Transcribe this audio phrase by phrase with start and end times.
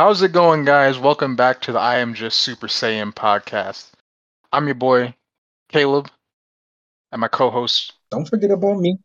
[0.00, 0.98] How's it going, guys?
[0.98, 3.90] Welcome back to the I Am Just Super Saiyan podcast.
[4.50, 5.12] I'm your boy,
[5.68, 6.08] Caleb,
[7.12, 7.92] and my co-host.
[8.10, 8.98] Don't forget about me.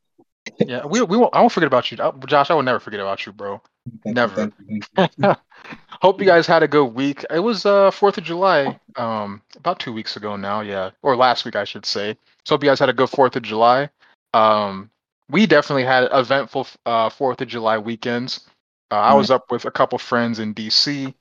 [0.58, 1.98] Yeah, we we won't, I won't forget about you,
[2.28, 2.50] Josh.
[2.50, 3.62] I will never forget about you, bro.
[4.06, 4.52] Thank Never.
[4.70, 5.36] you, thank you.
[6.02, 7.26] Hope you guys had a good week.
[7.30, 11.44] It was uh Fourth of July, um, about two weeks ago now, yeah, or last
[11.44, 12.16] week I should say.
[12.46, 13.90] So hope you guys had a good Fourth of July.
[14.34, 14.90] Um,
[15.30, 18.48] we definitely had eventful uh Fourth of July weekends.
[18.96, 21.14] Uh, I was up with a couple friends in DC.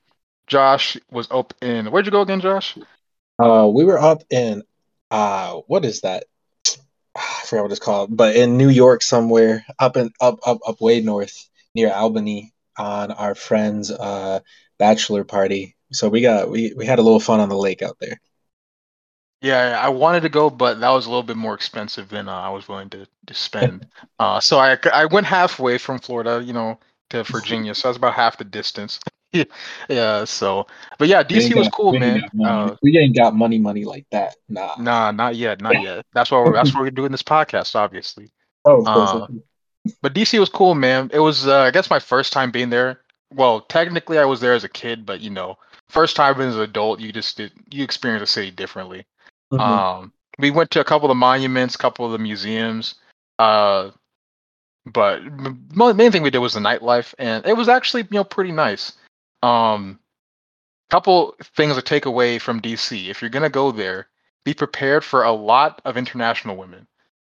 [0.46, 2.78] Josh was up in where'd you go again, Josh?
[3.36, 4.62] Uh, we were up in
[5.10, 6.26] uh, what is that?
[7.16, 10.80] I forgot what it's called, but in New York somewhere, up in up up up
[10.80, 14.38] way north near Albany, on our friend's uh
[14.78, 15.74] bachelor party.
[15.90, 18.20] So we got we we had a little fun on the lake out there.
[19.40, 22.32] Yeah, I wanted to go, but that was a little bit more expensive than uh,
[22.32, 23.86] I was willing to, to spend.
[24.18, 26.78] uh, so I, I went halfway from Florida, you know,
[27.14, 27.74] to Virginia.
[27.74, 29.00] So that's about half the distance.
[29.88, 30.24] yeah.
[30.24, 30.66] So,
[30.98, 32.22] but yeah, DC was cool, we man.
[32.44, 34.36] Uh, we ain't got money money like that.
[34.48, 34.74] Nah.
[34.78, 36.06] nah, not yet, not yet.
[36.12, 38.30] That's why we're, that's why we're doing this podcast, obviously.
[38.66, 39.10] Oh, of course.
[39.10, 41.10] Uh, But DC was cool, man.
[41.12, 43.02] It was, uh, I guess, my first time being there.
[43.34, 45.58] Well, technically, I was there as a kid, but you know,
[45.90, 49.04] first time as an adult, you just did, you experience the city differently.
[49.52, 49.60] Mhm.
[49.60, 52.94] Um, we went to a couple of the monuments, a couple of the museums.
[53.38, 53.90] Uh,
[54.86, 55.22] but
[55.74, 58.52] mo- main thing we did was the nightlife, and it was actually you know pretty
[58.52, 58.92] nice.
[59.42, 59.98] Um,
[60.90, 63.08] couple things to take away from DC.
[63.08, 64.08] If you're gonna go there,
[64.44, 66.86] be prepared for a lot of international women,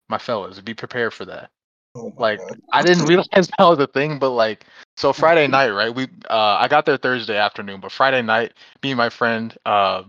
[0.09, 0.61] my fellas.
[0.61, 1.51] Be prepared for that.
[1.95, 2.61] Oh like, God.
[2.73, 4.65] I didn't realize that was a thing, but like,
[4.97, 5.95] so Friday night, right?
[5.95, 10.05] We uh, I got there Thursday afternoon, but Friday night, me and my friend, uh,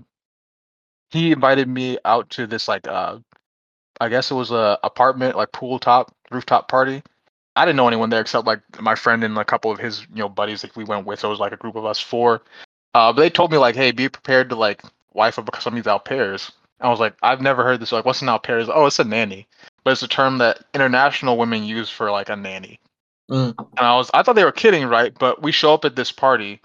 [1.11, 3.17] he invited me out to this like, uh,
[4.01, 7.01] I guess it was a apartment like pool top rooftop party.
[7.59, 10.19] I didn't know anyone there except like my friend and a couple of his you
[10.19, 11.19] know buddies that we went with.
[11.19, 12.41] So it was like a group of us four.
[12.93, 14.81] Uh, but they told me like, hey, be prepared to like
[15.13, 16.53] wife up some of these au pairs.
[16.79, 17.91] I was like, I've never heard this.
[17.91, 18.63] Like, what's an au pair?
[18.73, 19.45] Oh, it's a nanny,
[19.83, 22.79] but it's a term that international women use for like a nanny.
[23.29, 23.53] Mm.
[23.57, 25.13] And I was, I thought they were kidding, right?
[25.19, 26.61] But we show up at this party.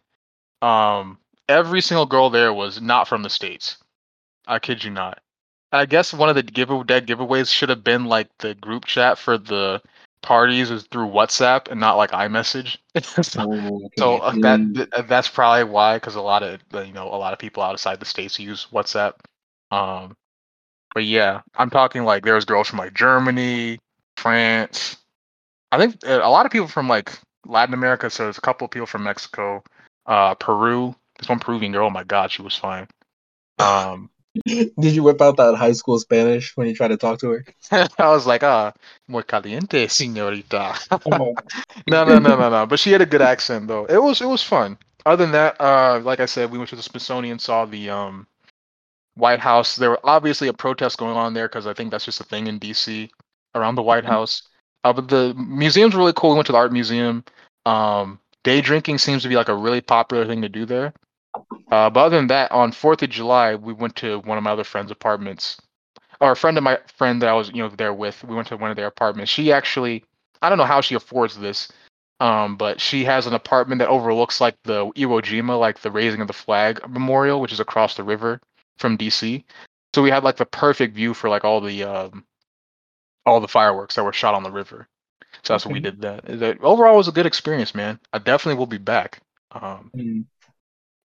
[0.62, 1.18] Um,
[1.48, 3.78] every single girl there was not from the states.
[4.46, 5.18] I kid you not.
[5.72, 9.18] I guess one of the give dead giveaways should have been like the group chat
[9.18, 9.82] for the
[10.24, 12.78] parties is through WhatsApp and not like iMessage.
[13.22, 13.90] so Oh, okay.
[13.98, 14.42] so, uh, Mm.
[14.74, 17.38] that th- that's probably why, because a lot of uh, you know a lot of
[17.38, 19.14] people outside the states use WhatsApp.
[19.70, 20.16] Um,
[20.94, 23.78] but yeah, I'm talking like there was girls from like Germany,
[24.16, 24.96] France.
[25.72, 28.10] I think uh, a lot of people from like Latin America.
[28.10, 29.62] So there's a couple of people from Mexico,
[30.06, 30.94] uh, Peru.
[31.18, 31.86] This one Peruvian girl.
[31.86, 32.88] Oh my god, she was fine.
[33.58, 34.10] Um,
[34.46, 37.44] Did you whip out that high school Spanish when you tried to talk to her?
[37.98, 38.72] I was like, ah,
[39.06, 40.74] muy caliente, señorita.
[40.90, 41.34] Oh,
[41.88, 42.66] no, no, no, no, no.
[42.66, 43.84] But she had a good accent though.
[43.84, 44.76] It was it was fun.
[45.06, 48.26] Other than that, uh, like I said, we went to the Smithsonian, saw the um,
[49.14, 49.76] White House.
[49.76, 52.46] There were obviously a protest going on there because I think that's just a thing
[52.46, 53.10] in DC
[53.54, 54.42] around the White House.
[54.82, 56.30] Uh, but the museum's really cool.
[56.30, 57.24] We went to the art museum.
[57.66, 60.92] Um, day drinking seems to be like a really popular thing to do there.
[61.70, 64.52] Uh, but other than that, on Fourth of July, we went to one of my
[64.52, 65.60] other friends' apartments,
[66.20, 68.22] or a friend of my friend that I was, you know, there with.
[68.24, 69.32] We went to one of their apartments.
[69.32, 70.04] She actually,
[70.42, 71.72] I don't know how she affords this,
[72.20, 76.20] um, but she has an apartment that overlooks like the Iwo Jima, like the raising
[76.20, 78.40] of the flag memorial, which is across the river
[78.78, 79.44] from DC.
[79.94, 82.24] So we had like the perfect view for like all the um,
[83.26, 84.88] all the fireworks that were shot on the river.
[85.42, 86.00] So that's what we did.
[86.00, 87.98] That, that overall was a good experience, man.
[88.12, 89.20] I definitely will be back.
[89.52, 90.24] Um, Mm.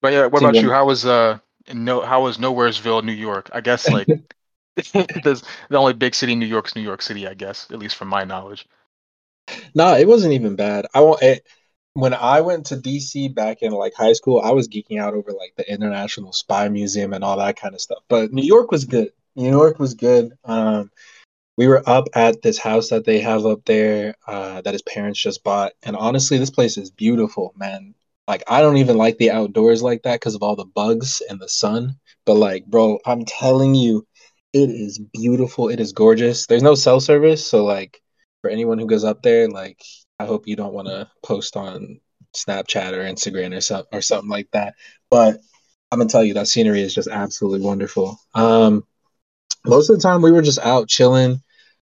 [0.00, 0.70] But yeah, what about you?
[0.70, 1.38] How was uh
[1.72, 3.50] no how was Nowheresville, New York?
[3.52, 4.08] I guess like
[4.76, 5.42] the
[5.72, 8.24] only big city in New York's New York City, I guess, at least from my
[8.24, 8.66] knowledge.
[9.74, 10.86] No, it wasn't even bad.
[10.94, 11.22] I won't.
[11.22, 11.46] It,
[11.94, 15.32] when I went to DC back in like high school, I was geeking out over
[15.32, 18.02] like the International Spy Museum and all that kind of stuff.
[18.08, 19.10] But New York was good.
[19.34, 20.32] New York was good.
[20.44, 20.90] Um,
[21.56, 25.20] we were up at this house that they have up there uh, that his parents
[25.20, 27.94] just bought, and honestly, this place is beautiful, man.
[28.28, 31.40] Like I don't even like the outdoors like that because of all the bugs and
[31.40, 31.96] the sun.
[32.26, 34.06] But like, bro, I'm telling you,
[34.52, 35.70] it is beautiful.
[35.70, 36.46] It is gorgeous.
[36.46, 38.00] There's no cell service, so like
[38.42, 39.80] for anyone who goes up there, like
[40.20, 42.00] I hope you don't want to post on
[42.36, 44.74] Snapchat or Instagram or something or something like that.
[45.10, 45.40] But
[45.90, 48.20] I'm gonna tell you that scenery is just absolutely wonderful.
[48.34, 48.84] Um,
[49.64, 51.42] most of the time we were just out chilling,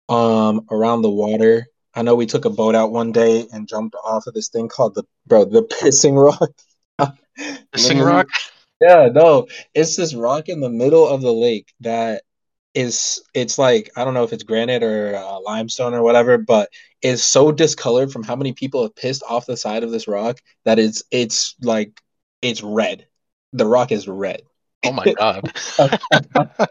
[0.10, 1.68] um, around the water.
[1.94, 4.68] I know we took a boat out one day and jumped off of this thing
[4.70, 6.52] called the bro the pissing rock.
[7.76, 8.28] Sing Literally- Rock?
[8.80, 12.24] yeah, no, it's this rock in the middle of the lake that
[12.74, 16.70] is it's like I don't know if it's granite or uh, limestone or whatever, but
[17.02, 20.38] it's so discolored from how many people have pissed off the side of this rock
[20.66, 22.00] that it's it's like
[22.42, 23.06] it's red.
[23.54, 24.44] The Rock is red.
[24.86, 25.52] Oh my god.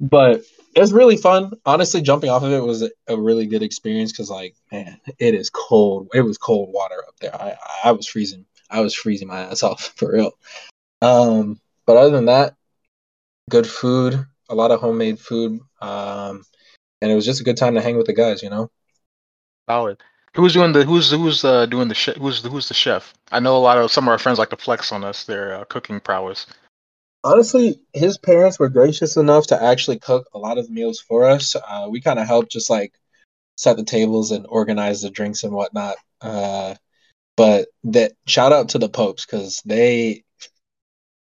[0.00, 0.42] but
[0.74, 1.52] it's really fun.
[1.64, 5.50] Honestly, jumping off of it was a, really good experience because, like, man, it is
[5.50, 6.08] cold.
[6.14, 7.34] It was cold water up there.
[7.34, 8.46] I I was freezing.
[8.70, 10.32] I was freezing my ass off for real.
[11.02, 12.56] Um, but other than that,
[13.50, 16.44] good food, a lot of homemade food, um,
[17.00, 18.42] and it was just a good time to hang with the guys.
[18.42, 18.70] You know.
[19.68, 19.98] Solid.
[20.36, 22.16] Who's doing the who's who's uh doing the chef?
[22.16, 23.14] Who's who's the chef?
[23.30, 25.54] I know a lot of some of our friends like to flex on us their
[25.54, 26.46] uh, cooking prowess.
[27.24, 31.56] Honestly, his parents were gracious enough to actually cook a lot of meals for us.
[31.56, 32.92] Uh, we kind of helped just like
[33.56, 35.96] set the tables and organize the drinks and whatnot.
[36.20, 36.74] Uh,
[37.36, 40.22] but that shout out to the Popes because they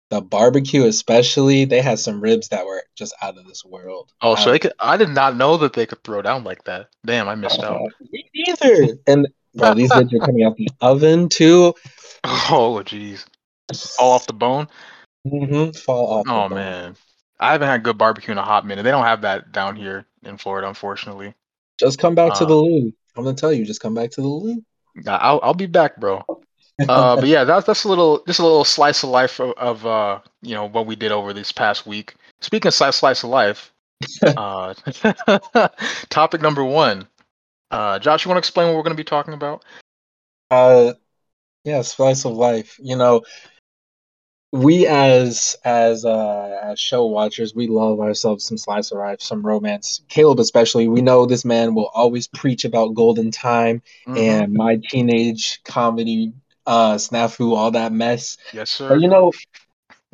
[0.09, 4.11] the barbecue especially they had some ribs that were just out of this world.
[4.21, 4.73] Oh, so they could.
[4.79, 6.87] I did not know that they could throw down like that.
[7.05, 7.81] Damn, I missed out.
[8.11, 8.97] Me neither.
[9.07, 11.73] And bro, these ribs are coming out the oven too.
[12.23, 13.25] Oh, jeez,
[13.99, 14.67] all off the bone.
[15.25, 15.71] Mm-hmm.
[15.71, 16.25] Fall off.
[16.27, 16.95] Oh man,
[17.39, 18.83] I haven't had good barbecue in a hot minute.
[18.83, 21.33] They don't have that down here in Florida, unfortunately.
[21.79, 22.93] Just come back to Uh, the loo.
[23.15, 24.63] I'm gonna tell you, just come back to the loo.
[24.95, 26.25] Nah, I'll I'll be back, bro.
[26.89, 29.85] Uh, but yeah, that's that's a little just a little slice of life of, of
[29.85, 32.15] uh you know what we did over this past week.
[32.41, 33.71] Speaking of slice slice of life,
[34.25, 34.73] uh,
[36.09, 37.07] topic number one.
[37.71, 39.63] Uh, Josh, you want to explain what we're going to be talking about?
[40.51, 40.93] Uh,
[41.63, 42.77] yeah, slice of life.
[42.79, 43.21] You know,
[44.53, 49.45] we as as uh as show watchers, we love ourselves some slice of life, some
[49.45, 50.01] romance.
[50.09, 54.17] Caleb especially, we know this man will always preach about golden time Mhm.
[54.17, 56.33] and my teenage comedy,
[56.67, 58.37] uh, snafu, all that mess.
[58.53, 58.89] yes, sir.
[58.89, 59.31] But you know,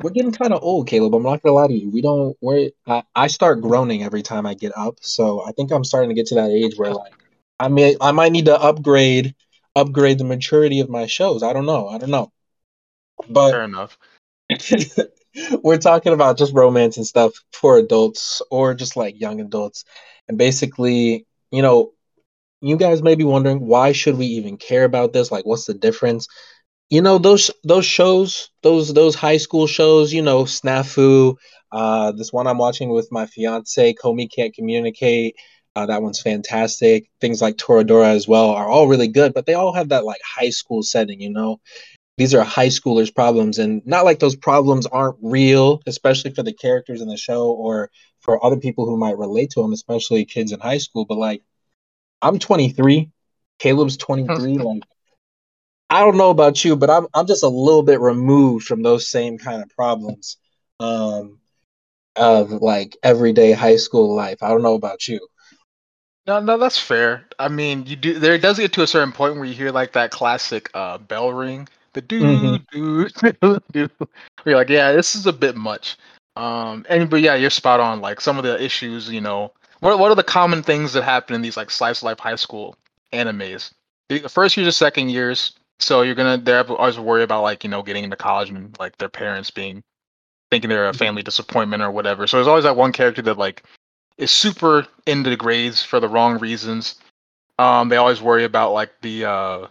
[0.02, 1.14] we're getting kind of old, Caleb.
[1.14, 1.90] I'm not gonna lie to you.
[1.90, 2.34] We don't.
[2.40, 2.70] We're.
[2.86, 6.14] I, I start groaning every time I get up, so I think I'm starting to
[6.14, 7.12] get to that age where like
[7.58, 9.34] I may I might need to upgrade
[9.76, 11.42] upgrade the maturity of my shows.
[11.42, 11.88] I don't know.
[11.88, 12.32] I don't know.
[13.28, 13.98] But Fair enough.
[15.62, 19.84] we're talking about just romance and stuff for adults or just like young adults.
[20.28, 21.92] And basically, you know,
[22.60, 25.30] you guys may be wondering why should we even care about this?
[25.30, 26.28] Like what's the difference?
[26.90, 31.36] You know, those those shows, those those high school shows, you know, Snafu,
[31.72, 35.36] uh this one I'm watching with my fiance, Komi Can't Communicate.
[35.76, 37.08] Uh, that one's fantastic.
[37.20, 40.20] Things like Toradora as well are all really good, but they all have that like
[40.24, 41.60] high school setting, you know
[42.16, 46.52] these are high schoolers problems and not like those problems aren't real especially for the
[46.52, 47.90] characters in the show or
[48.20, 51.42] for other people who might relate to them especially kids in high school but like
[52.22, 53.10] i'm 23
[53.58, 54.82] caleb's 23 like
[55.88, 59.08] i don't know about you but i'm i'm just a little bit removed from those
[59.08, 60.36] same kind of problems
[60.78, 61.38] um
[62.16, 65.20] of like everyday high school life i don't know about you
[66.26, 67.26] No, no, that's fair.
[67.38, 68.18] I mean, you do.
[68.18, 71.32] There does get to a certain point where you hear like that classic uh, bell
[71.32, 73.08] ring, the doo doo.
[73.40, 73.90] Where
[74.46, 75.96] you're like, yeah, this is a bit much.
[76.36, 78.00] Um, and but yeah, you're spot on.
[78.00, 81.34] Like some of the issues, you know, what what are the common things that happen
[81.34, 82.76] in these like slice of life high school
[83.12, 83.72] animes?
[84.08, 85.52] The the first years, and second years.
[85.78, 88.96] So you're gonna they're always worry about like you know getting into college and like
[88.98, 89.82] their parents being
[90.50, 92.26] thinking they're a family disappointment or whatever.
[92.26, 93.62] So there's always that one character that like
[94.18, 96.96] is super into the grades for the wrong reasons.
[97.58, 99.66] Um, they always worry about like the uh,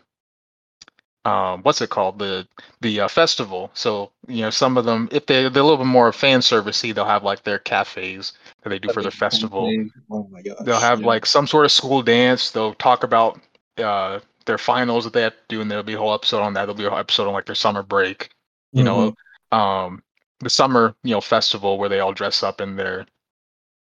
[1.25, 2.47] um, what's it called the
[2.81, 3.71] the uh, festival.
[3.73, 6.93] So you know some of them, if they they're a little bit more fan servicey,
[6.93, 8.33] they'll have like their cafes
[8.63, 9.77] that they do for their festival.
[10.09, 11.07] oh my gosh They'll have yeah.
[11.07, 12.51] like some sort of school dance.
[12.51, 13.39] They'll talk about
[13.77, 16.53] uh, their finals that they have to do, and there'll be a whole episode on
[16.53, 16.61] that.
[16.65, 18.29] There'll be a whole episode on like their summer break.
[18.73, 18.85] You Mhm.
[18.85, 19.15] know,
[19.57, 20.03] um,
[20.39, 23.05] the summer you know festival where they all dress up in their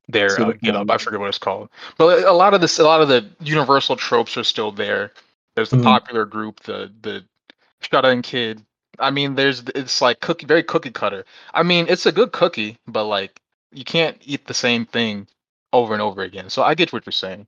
[0.08, 0.90] their See uh, get up.
[0.90, 1.68] I forget what it's called.
[1.96, 5.12] But a lot of this, a lot of the universal tropes are still there.
[5.60, 5.82] There's the Mhm.
[5.82, 7.22] popular group, the the
[7.82, 8.64] shut-in kid.
[8.98, 11.26] I mean, there's it's like cookie, very cookie cutter.
[11.52, 13.40] I mean, it's a good cookie, but like
[13.72, 15.28] you can't eat the same thing
[15.72, 16.48] over and over again.
[16.50, 17.46] So I get what you're saying.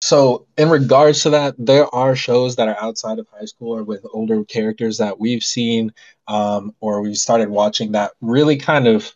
[0.00, 3.82] So, in regards to that, there are shows that are outside of high school or
[3.82, 5.92] with older characters that we've seen
[6.28, 9.12] um, or we've started watching that really kind of,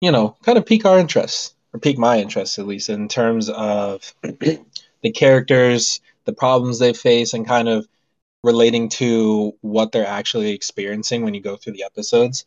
[0.00, 3.50] you know, kind of pique our interest or pique my interest at least in terms
[3.50, 7.86] of the characters, the problems they face, and kind of
[8.44, 12.44] relating to what they're actually experiencing when you go through the episodes.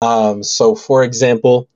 [0.00, 1.68] Um, so, for example,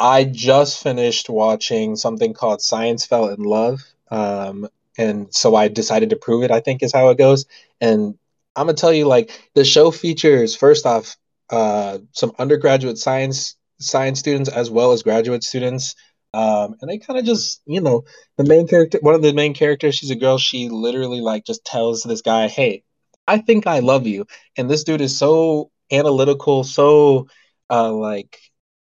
[0.00, 3.82] I just finished watching something called Science Fell in Love.
[4.10, 7.46] Um, and so I decided to prove it, I think is how it goes.
[7.80, 8.18] And
[8.56, 11.16] I'm gonna tell you, like, the show features first off,
[11.50, 15.94] uh, some undergraduate science science students as well as graduate students.
[16.34, 18.04] Um, and they kind of just, you know,
[18.36, 21.64] the main character, one of the main characters, she's a girl, she literally like just
[21.64, 22.84] tells this guy, Hey,
[23.26, 24.26] I think I love you.
[24.56, 27.28] And this dude is so analytical, so
[27.70, 28.38] uh like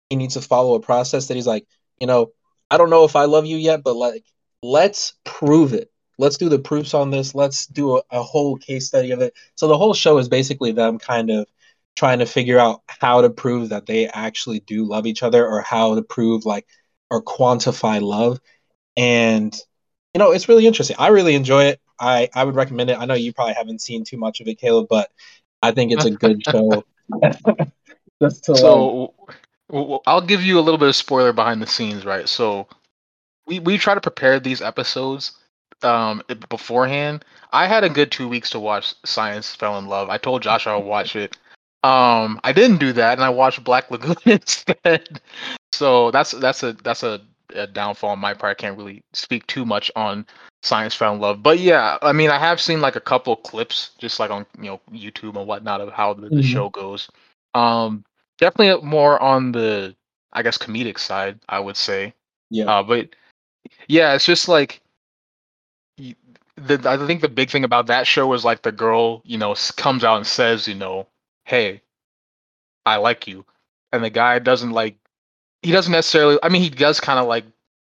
[0.09, 1.65] he needs to follow a process that he's like,
[1.99, 2.31] you know,
[2.71, 4.25] I don't know if I love you yet, but like
[4.63, 5.91] let's prove it.
[6.19, 7.35] Let's do the proofs on this.
[7.35, 9.33] Let's do a, a whole case study of it.
[9.55, 11.47] So the whole show is basically them kind of
[11.95, 15.61] trying to figure out how to prove that they actually do love each other or
[15.61, 16.67] how to prove like
[17.09, 18.39] or quantify love.
[18.95, 19.55] And
[20.13, 20.95] you know, it's really interesting.
[20.99, 21.81] I really enjoy it.
[21.99, 22.97] I I would recommend it.
[22.97, 25.09] I know you probably haven't seen too much of it, Caleb, but
[25.61, 26.83] I think it's a good show.
[28.21, 29.13] Just to so,
[29.69, 32.27] well, I'll give you a little bit of spoiler behind the scenes, right?
[32.27, 32.67] So,
[33.45, 35.33] we we try to prepare these episodes
[35.83, 37.23] um beforehand.
[37.51, 40.09] I had a good two weeks to watch Science Fell in Love.
[40.09, 41.37] I told Josh I would watch it.
[41.83, 45.21] Um, I didn't do that, and I watched Black Lagoon instead.
[45.71, 47.21] So that's that's a that's a
[47.55, 48.51] a downfall on my part.
[48.51, 50.25] I can't really speak too much on
[50.63, 54.19] Science Found Love, but yeah, I mean, I have seen like a couple clips, just
[54.19, 56.41] like on you know YouTube and whatnot, of how the, the mm-hmm.
[56.41, 57.09] show goes.
[57.53, 58.03] Um,
[58.37, 59.95] definitely more on the
[60.33, 62.13] I guess comedic side, I would say.
[62.49, 62.65] Yeah.
[62.65, 63.09] Uh, but
[63.87, 64.81] yeah, it's just like
[65.97, 69.55] the I think the big thing about that show is like the girl, you know,
[69.75, 71.07] comes out and says, you know,
[71.45, 71.81] hey,
[72.85, 73.45] I like you,
[73.91, 74.97] and the guy doesn't like
[75.61, 76.37] he doesn't necessarily.
[76.43, 77.45] I mean, he does kind of like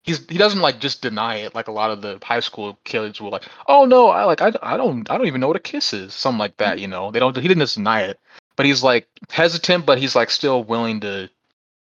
[0.03, 3.20] he's he doesn't like just deny it like a lot of the high school kids
[3.20, 3.43] will like.
[3.67, 6.13] Oh no, I like I, I don't I don't even know what a kiss is.
[6.13, 6.79] Something like that.
[6.79, 7.36] You know, they don't.
[7.36, 8.20] He didn't just deny it,
[8.55, 11.29] but he's like hesitant, but he's like still willing to,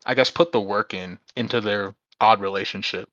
[0.07, 3.09] I guess, put the work in into their odd relationship.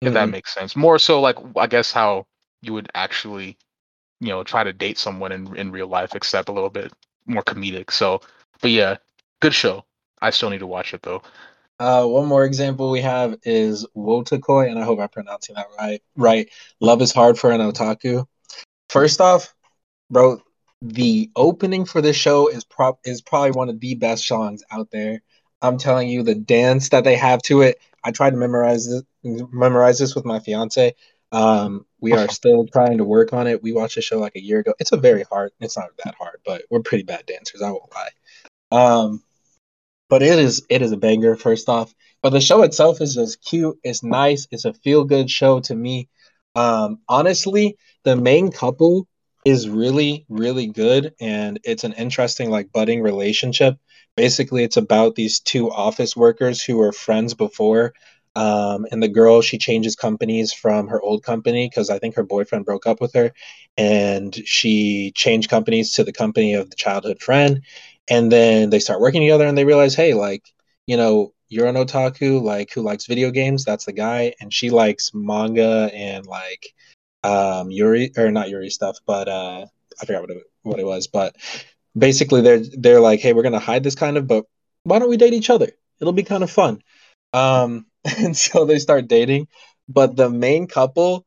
[0.00, 0.14] If mm-hmm.
[0.14, 0.74] that makes sense.
[0.74, 2.26] More so like I guess how
[2.62, 3.58] you would actually,
[4.20, 6.92] you know, try to date someone in in real life, except a little bit
[7.26, 7.90] more comedic.
[7.90, 8.20] So,
[8.60, 8.96] but yeah,
[9.40, 9.84] good show.
[10.20, 11.22] I still need to watch it though.
[11.82, 16.00] Uh, one more example we have is Wotakoi, and I hope I'm pronouncing that right.
[16.14, 16.48] Right,
[16.78, 18.24] love is hard for an otaku.
[18.88, 19.52] First off,
[20.08, 20.40] bro,
[20.80, 24.92] the opening for this show is prop is probably one of the best songs out
[24.92, 25.22] there.
[25.60, 27.80] I'm telling you, the dance that they have to it.
[28.04, 30.94] I tried to memorize this, memorize this with my fiance.
[31.32, 33.60] Um, we are still trying to work on it.
[33.60, 34.72] We watched the show like a year ago.
[34.78, 35.50] It's a very hard.
[35.58, 37.60] It's not that hard, but we're pretty bad dancers.
[37.60, 38.10] I won't lie.
[38.70, 39.24] Um,
[40.12, 41.94] but it is it is a banger first off.
[42.22, 45.74] But the show itself is just cute it's nice it's a feel good show to
[45.74, 46.10] me.
[46.54, 49.08] Um honestly the main couple
[49.46, 53.78] is really really good and it's an interesting like budding relationship.
[54.14, 57.94] Basically it's about these two office workers who were friends before
[58.34, 62.22] um, and the girl she changes companies from her old company because i think her
[62.22, 63.30] boyfriend broke up with her
[63.76, 67.62] and she changed companies to the company of the childhood friend
[68.12, 70.44] and then they start working together and they realize hey like
[70.86, 74.34] you know you're an otaku like who likes video games that's the guy.
[74.40, 76.74] And she likes manga and like
[77.24, 79.66] um yuri or not yuri stuff but uh
[80.00, 81.06] i forgot what it, what it was.
[81.06, 81.36] But
[81.96, 84.44] basically they're they're like hey we're gonna hide this kind of but
[84.84, 85.70] why don't we date each other?
[86.00, 86.82] It'll be kind of fun.
[87.32, 87.86] Um
[88.18, 89.48] and so they start dating.
[89.88, 91.24] But the main couple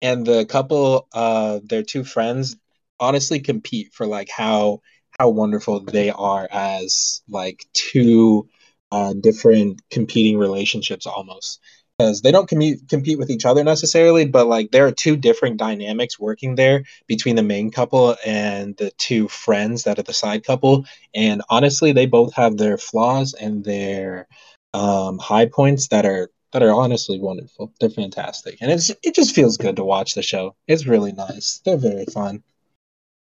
[0.00, 2.56] and the couple uh their two friends
[2.98, 4.80] honestly compete for like how
[5.18, 8.48] how wonderful they are as like two
[8.90, 11.60] uh, different competing relationships almost.
[11.98, 15.58] Because they don't com- compete with each other necessarily but like there are two different
[15.58, 20.44] dynamics working there between the main couple and the two friends that are the side
[20.44, 20.86] couple.
[21.14, 24.26] And honestly they both have their flaws and their
[24.74, 27.72] um, high points that are that are honestly wonderful.
[27.80, 28.58] They're fantastic.
[28.60, 30.54] And it's it just feels good to watch the show.
[30.66, 31.60] It's really nice.
[31.64, 32.42] They're very fun.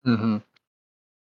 [0.06, 0.38] Mm-hmm.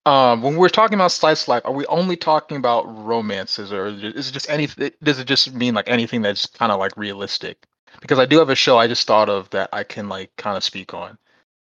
[0.06, 4.30] Um, when we're talking about slice life, are we only talking about romances, or is
[4.30, 4.92] it just anything?
[5.02, 7.66] Does it just mean like anything that's kind of like realistic?
[8.02, 10.58] Because I do have a show I just thought of that I can like kind
[10.58, 11.18] of speak on.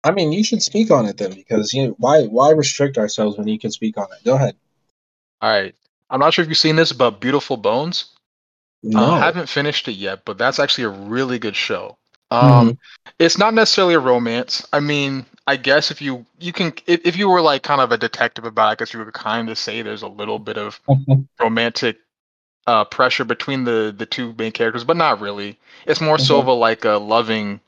[0.05, 3.37] I mean, you should speak on it then, because you know, why why restrict ourselves
[3.37, 4.25] when you can speak on it?
[4.25, 4.57] Go ahead.
[5.43, 5.75] All right.
[6.09, 8.17] I'm not sure if you've seen this, but Beautiful Bones.
[8.83, 9.05] No.
[9.05, 11.99] I haven't finished it yet, but that's actually a really good show.
[12.31, 13.11] Um, mm-hmm.
[13.19, 14.67] it's not necessarily a romance.
[14.73, 17.91] I mean, I guess if you you can if, if you were like kind of
[17.91, 20.57] a detective about, it, I guess you would kind of say there's a little bit
[20.57, 20.81] of
[21.41, 21.99] romantic
[22.69, 25.59] uh, pressure between the the two main characters, but not really.
[25.87, 26.25] It's more mm-hmm.
[26.25, 27.59] so of a like a loving,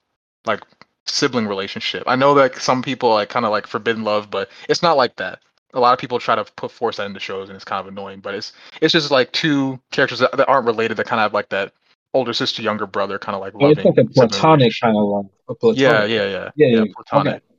[0.47, 0.61] like
[1.07, 2.05] sibling relationship.
[2.07, 5.17] I know that some people like kind of like forbidden love, but it's not like
[5.17, 5.41] that.
[5.75, 7.93] A lot of people try to put force that into shows, and it's kind of
[7.93, 8.21] annoying.
[8.21, 11.35] But it's it's just like two characters that, that aren't related that kind of have
[11.35, 11.73] like that
[12.15, 13.77] older sister, younger brother, kind of like loving.
[13.77, 15.27] It's like a platonic kind of love.
[15.49, 15.81] Platonic.
[15.81, 17.35] Yeah, yeah, yeah, yeah, yeah, platonic.
[17.35, 17.52] Okay.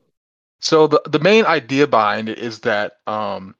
[0.63, 3.53] So the the main idea behind it is that um,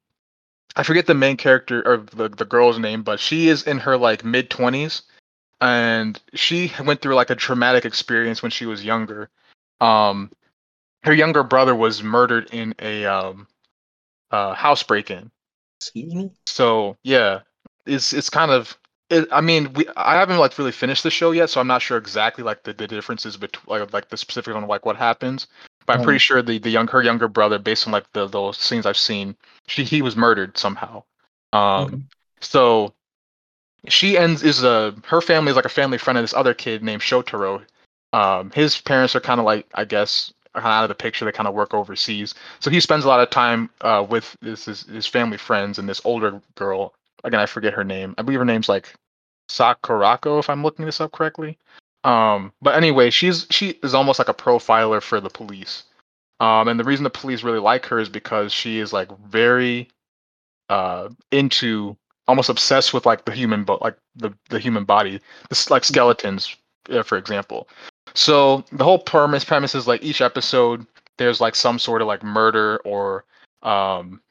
[0.78, 3.98] I forget the main character or the the girl's name, but she is in her
[3.98, 5.02] like mid twenties,
[5.60, 9.30] and she went through like a traumatic experience when she was younger.
[9.82, 10.32] Um,
[11.04, 13.48] her younger brother was murdered in a um,
[14.32, 15.30] uh, house break in.
[15.82, 16.32] Excuse me.
[16.46, 17.42] So yeah,
[17.86, 18.78] it's it's kind of.
[19.10, 21.82] It, I mean, we I haven't like really finished the show yet, so I'm not
[21.82, 25.48] sure exactly like the, the differences between like like the specific on like what happens.
[25.86, 26.22] But I'm pretty Mhm.
[26.22, 29.36] sure the the young her younger brother, based on like the those scenes I've seen,
[29.68, 31.04] she he was murdered somehow.
[31.54, 31.98] Um, Okay.
[32.42, 32.94] so
[33.88, 36.84] she ends is a her family is like a family friend of this other kid
[36.84, 37.66] named Shotaro.
[38.14, 41.26] Um, his parents are kind of like I guess kind of out of the picture.
[41.26, 44.66] They kind of work overseas, so he spends a lot of time uh, with this
[44.66, 46.94] his, his family friends and this older girl.
[47.24, 48.16] Again, I forget her name.
[48.18, 48.94] I believe her name's like
[49.50, 51.58] Sakurako, if I'm looking this up correctly.
[52.04, 55.84] Um, but anyway, she's she is almost like a profiler for the police.
[56.40, 59.88] Um, and the reason the police really like her is because she is like very
[60.70, 61.96] uh into
[62.28, 65.20] almost obsessed with like the human but like the the human body
[65.50, 66.56] this like skeletons
[67.04, 67.68] for example
[68.14, 70.86] so the whole premise premise is like each episode
[71.18, 73.26] there's like some sort of like murder or
[73.64, 74.22] um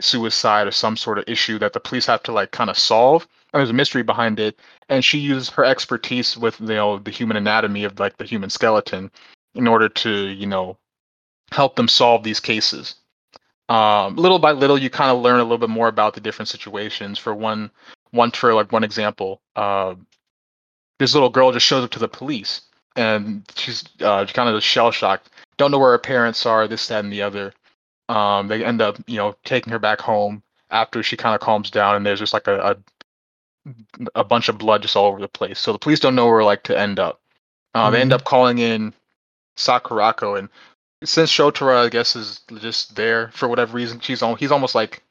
[0.00, 3.26] suicide or some sort of issue that the police have to like kind of solve
[3.52, 7.10] and there's a mystery behind it and she uses her expertise with you know the
[7.10, 9.10] human anatomy of like the human skeleton
[9.54, 10.76] in order to you know
[11.52, 12.96] help them solve these cases.
[13.68, 16.48] Um, little by little you kind of learn a little bit more about the different
[16.48, 17.18] situations.
[17.18, 17.70] For one
[18.10, 19.94] one for like one example uh,
[20.98, 22.62] this little girl just shows up to the police
[22.94, 27.04] and she's uh, kind of shell shocked don't know where her parents are this that
[27.04, 27.52] and the other.
[28.08, 31.70] Um, they end up you know taking her back home after she kind of calms
[31.70, 32.76] down and there's just like a, a
[34.14, 36.44] a bunch of blood just all over the place so the police don't know where
[36.44, 37.20] like to end up
[37.74, 38.14] uh, they end Mhm.
[38.14, 38.92] up calling in
[39.56, 40.48] sakurako and
[41.04, 44.36] since Shotaro, I guess, is just there for whatever reason, she's on.
[44.38, 45.02] He's almost like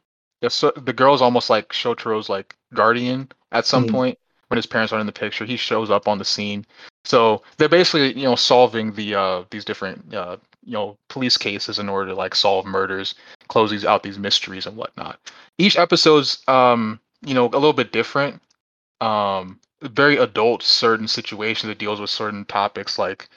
[0.42, 3.92] the girl's almost like Shotaro's like guardian at some Mhm.
[3.92, 5.46] point when his parents aren't in the picture.
[5.46, 6.66] He shows up on the scene,
[7.04, 11.78] so they're basically you know solving the uh these different uh you know police cases
[11.78, 13.14] in order to like solve murders,
[13.48, 15.20] close these out these mysteries and whatnot.
[15.60, 18.42] Each episode's um you know a little bit different,
[19.06, 23.30] um very adult certain situations that deals with certain topics like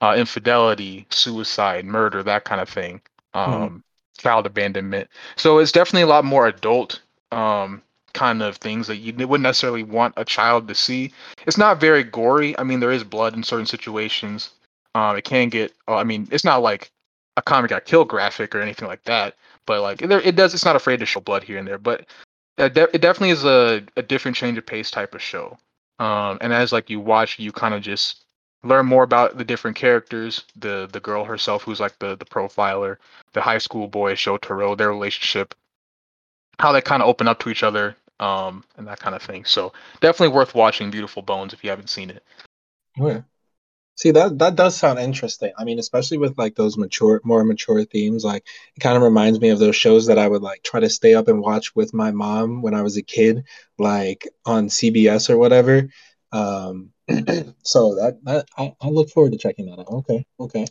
[0.00, 3.00] uh, infidelity, suicide, murder, that kind of thing,
[3.34, 3.82] um, Mhm.
[4.18, 5.08] child abandonment.
[5.36, 7.00] So it's definitely a lot more adult
[7.32, 7.82] um,
[8.14, 11.12] kind of things that you wouldn't necessarily want a child to see.
[11.46, 12.58] It's not very gory.
[12.58, 14.50] I mean, there is blood in certain situations.
[14.94, 15.72] Um, it can get.
[15.88, 16.90] Uh, I mean, it's not like
[17.36, 19.34] a comic got kill graphic or anything like that.
[19.66, 20.54] But like, there, it does.
[20.54, 21.78] It's not afraid to show blood here and there.
[21.78, 22.06] But
[22.66, 25.58] it, definitely is a, a different change of pace type of show.
[25.98, 28.24] Um, and as like you watch, you kind of just
[28.62, 32.96] learn more about the different characters the the girl herself who's like the the profiler
[33.32, 35.54] the high school boy shotaro their relationship
[36.58, 39.44] how they kind of open up to each other um and that kind of thing
[39.44, 42.24] so definitely worth watching beautiful bones if you haven't seen it
[42.96, 43.22] Yeah.
[43.98, 45.52] See that that does sound interesting.
[45.58, 48.24] I mean, especially with like those mature, more mature themes.
[48.24, 50.88] Like it kind of reminds me of those shows that I would like try to
[50.88, 53.44] stay up and watch with my mom when I was a kid,
[53.76, 55.88] like on CBS or whatever.
[56.30, 56.90] Um,
[57.64, 59.88] so that that I, I look forward to checking that out.
[59.88, 60.66] Okay, okay.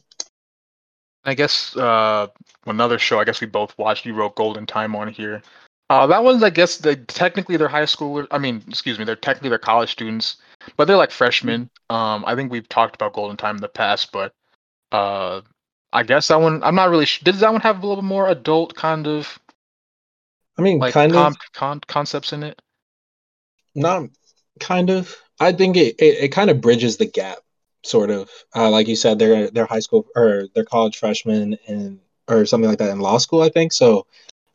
[1.26, 2.28] i guess uh
[2.66, 5.42] another show i guess we both watched you wrote golden time on here
[5.90, 9.16] uh that one's i guess they technically they're high schoolers i mean excuse me they're
[9.16, 10.38] technically they're college students
[10.76, 14.12] but they're like freshmen um i think we've talked about golden time in the past
[14.12, 14.34] but
[14.91, 15.41] uh
[15.93, 18.08] i guess that one i'm not really sh- did that one have a little bit
[18.08, 19.39] more adult kind of
[20.58, 22.60] I mean, like kind com- of, con- concepts in it
[23.76, 24.10] not
[24.60, 25.15] kind of.
[25.39, 27.38] I think it, it, it kind of bridges the gap,
[27.84, 28.30] sort of.
[28.56, 32.70] Uh, like you said, they're they're high school or they're college freshmen and or something
[32.70, 33.72] like that in law school, I think.
[33.72, 34.08] So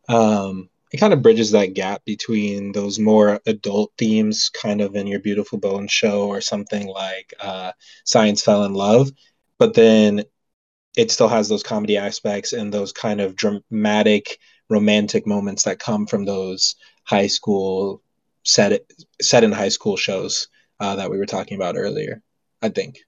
[0.09, 5.07] um, it kind of bridges that gap between those more adult themes, kind of in
[5.07, 7.73] your Beautiful Bones show or something like uh,
[8.05, 9.11] Science Fell in Love,
[9.59, 10.25] but then
[10.97, 16.07] it still has those comedy aspects and those kind of dramatic romantic moments that come
[16.07, 18.03] from those high school
[18.45, 18.83] set
[19.21, 20.49] set in high school shows
[20.81, 22.23] uh, that we were talking about earlier.
[22.61, 22.99] I think.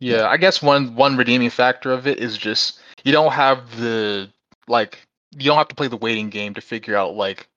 [0.00, 4.28] yeah i guess one one redeeming factor of it is just you don't have the
[4.68, 7.48] like you don't have to play the waiting game to figure out like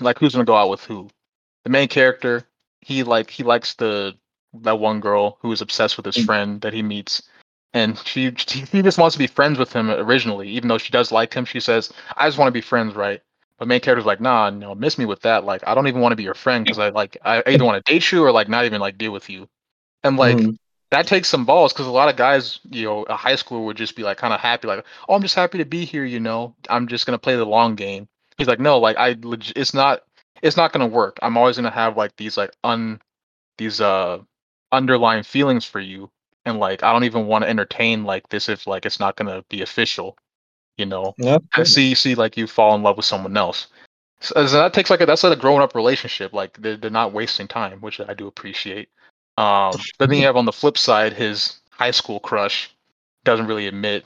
[0.00, 1.08] like who's gonna go out with who.
[1.64, 2.44] The main character
[2.80, 4.14] he like he likes the
[4.62, 6.24] that one girl who is obsessed with his Mm.
[6.26, 7.22] friend that he meets
[7.72, 10.48] and she she he just wants to be friends with him originally.
[10.50, 13.20] Even though she does like him she says i just want to be friends right?
[13.58, 15.44] But main character's like nah no miss me with that.
[15.44, 17.84] Like i don't even want to be your friend because i like i either want
[17.84, 19.48] to date you or like not even like deal with you.
[20.04, 20.56] And like Mhm.
[20.92, 23.78] That takes some balls because a lot of guys, you know, a high school would
[23.78, 26.20] just be like kind of happy, like, oh, I'm just happy to be here, you
[26.20, 26.54] know.
[26.70, 28.08] I'm just gonna play the long game.
[28.38, 30.02] He's like, no, like I, leg- it's not,
[30.42, 31.18] it's not gonna work.
[31.22, 33.00] I'm always gonna have like these like un,
[33.58, 34.20] these uh
[34.72, 36.10] underlying feelings for you,
[36.46, 39.44] and like I don't even want to entertain like this if like it's not gonna
[39.50, 40.16] be official,
[40.78, 41.38] You know, Yeah.
[41.54, 43.68] I see see like you fall in love with someone else.
[44.20, 46.32] So, so that takes like a, that's like a grown up relationship.
[46.32, 48.88] Like they're they're not wasting time, which I do appreciate.
[49.36, 52.70] Um, but then you have on the flip side his high school crush
[53.24, 54.04] doesn't really admit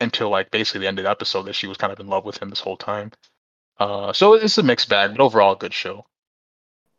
[0.00, 2.24] until like basically the end of the episode that she was kind of in love
[2.24, 3.10] with him this whole time.
[3.78, 6.04] Uh, so it's a mixed bag, but overall a good show.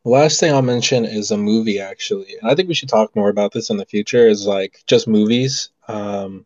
[0.06, 2.38] Last thing I'll mention is a movie actually.
[2.42, 5.08] And I think we should talk more about this in the future is like just
[5.08, 5.70] movies.
[5.88, 6.46] Um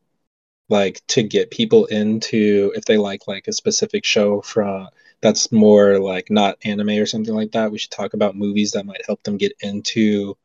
[0.70, 4.88] like to get people into if they like like a specific show from
[5.22, 7.72] that's more like not anime or something like that.
[7.72, 10.36] We should talk about movies that might help them get into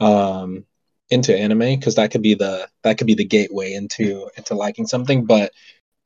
[0.00, 0.64] um
[1.10, 4.86] into anime because that could be the that could be the gateway into into liking
[4.86, 5.24] something.
[5.24, 5.52] But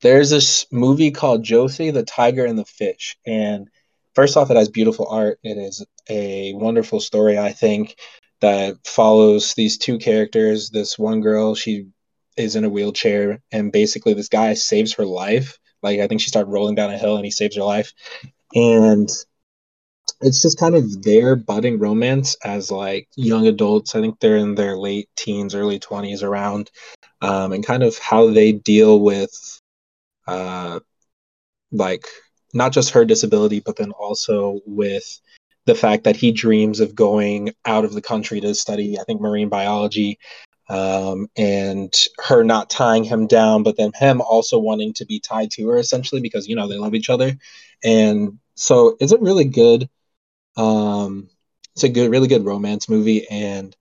[0.01, 3.17] there's this movie called Josee, the Tiger and the Fish.
[3.25, 3.69] And
[4.15, 5.39] first off, it has beautiful art.
[5.43, 7.95] It is a wonderful story, I think,
[8.41, 10.69] that follows these two characters.
[10.69, 11.87] This one girl, she
[12.37, 15.57] is in a wheelchair, and basically this guy saves her life.
[15.81, 17.93] Like I think she started rolling down a hill and he saves her life.
[18.53, 19.09] And
[20.23, 23.95] it's just kind of their budding romance as like young adults.
[23.95, 26.71] I think they're in their late teens, early twenties around,
[27.21, 29.31] um, and kind of how they deal with
[30.27, 30.79] uh,
[31.71, 32.05] like
[32.53, 35.19] not just her disability, but then also with
[35.65, 39.21] the fact that he dreams of going out of the country to study, I think,
[39.21, 40.19] marine biology,
[40.69, 45.51] um, and her not tying him down, but then him also wanting to be tied
[45.51, 47.33] to her essentially because you know they love each other,
[47.83, 49.89] and so it's a really good,
[50.57, 51.29] um,
[51.73, 53.75] it's a good, really good romance movie, and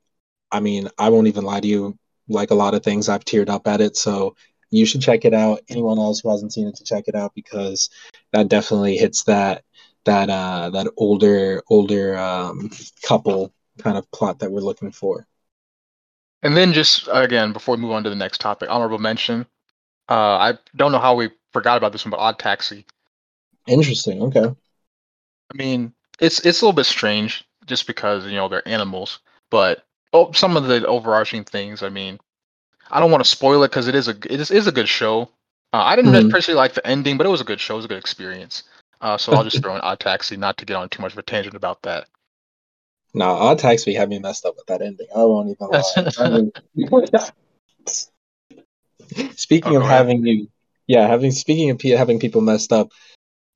[0.50, 3.48] I mean, I won't even lie to you, like a lot of things, I've teared
[3.48, 4.36] up at it, so
[4.70, 5.60] you should check it out.
[5.68, 7.90] Anyone else who hasn't seen it to check it out because
[8.32, 9.64] that definitely hits that
[10.04, 12.70] that uh that older older um
[13.02, 15.26] couple kind of plot that we're looking for.
[16.42, 19.46] And then just again before we move on to the next topic, honorable mention.
[20.08, 22.84] Uh, I don't know how we forgot about this one, but Odd Taxi.
[23.68, 24.22] Interesting.
[24.22, 24.44] Okay.
[24.44, 29.20] I mean, it's it's a little bit strange just because you know they're animals,
[29.50, 31.82] but oh, some of the overarching things.
[31.82, 32.18] I mean,
[32.90, 34.88] I don't want to spoil it because it is a it is, is a good
[34.88, 35.22] show.
[35.72, 36.30] Uh, I didn't Mhm.
[36.30, 37.74] personally like the ending, but it was a good show.
[37.74, 38.64] It was a good experience.
[39.00, 41.18] Uh, so I'll just throw in Odd Taxi, not to get on too much of
[41.18, 42.06] a tangent about that.
[43.14, 45.06] Now, Odd Taxi had me messed up with that ending.
[45.14, 47.22] I won't even lie.
[49.36, 50.48] Speaking Oh, of having you,
[50.86, 52.90] yeah, having speaking of pe- having people messed up,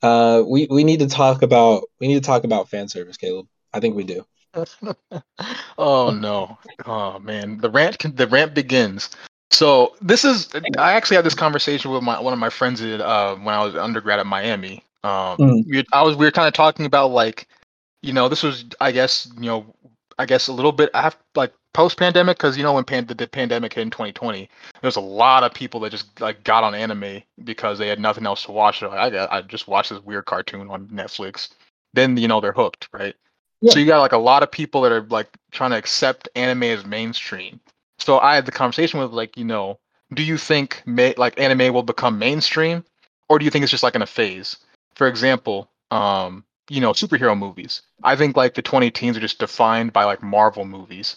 [0.03, 3.47] uh, we we need to talk about we need to talk about fan service, Caleb.
[3.73, 4.25] I think we do.
[5.79, 6.59] oh no!
[6.87, 9.11] Oh man, the rant can, the rant begins.
[9.51, 13.01] So this is I actually had this conversation with my one of my friends at,
[13.01, 14.83] uh, when I was undergrad at Miami.
[15.05, 15.65] Um, Mm.
[15.69, 17.47] we, I was we were kind of talking about like,
[18.03, 19.75] you know, this was I guess you know
[20.19, 23.15] I guess a little bit after like post pandemic because you know when pan- the,
[23.15, 24.49] the pandemic hit in 2020,
[24.81, 28.25] there's a lot of people that just like got on anime because they had nothing
[28.25, 28.81] else to watch.
[28.81, 31.51] Like, I got, I just watched this weird cartoon on Netflix.
[31.93, 33.15] Then you know they're hooked, right?
[33.67, 36.63] So you got like a lot of people that are like trying to accept anime
[36.63, 37.61] as mainstream.
[37.99, 39.79] So I had the conversation with like, you know,
[40.15, 42.85] do you think like anime will become mainstream,
[43.29, 44.57] or do you think it's just like in a phase?
[44.95, 47.83] For example, um, you know, superhero movies.
[48.03, 51.17] I think like the 20 teens are just defined by like Marvel movies.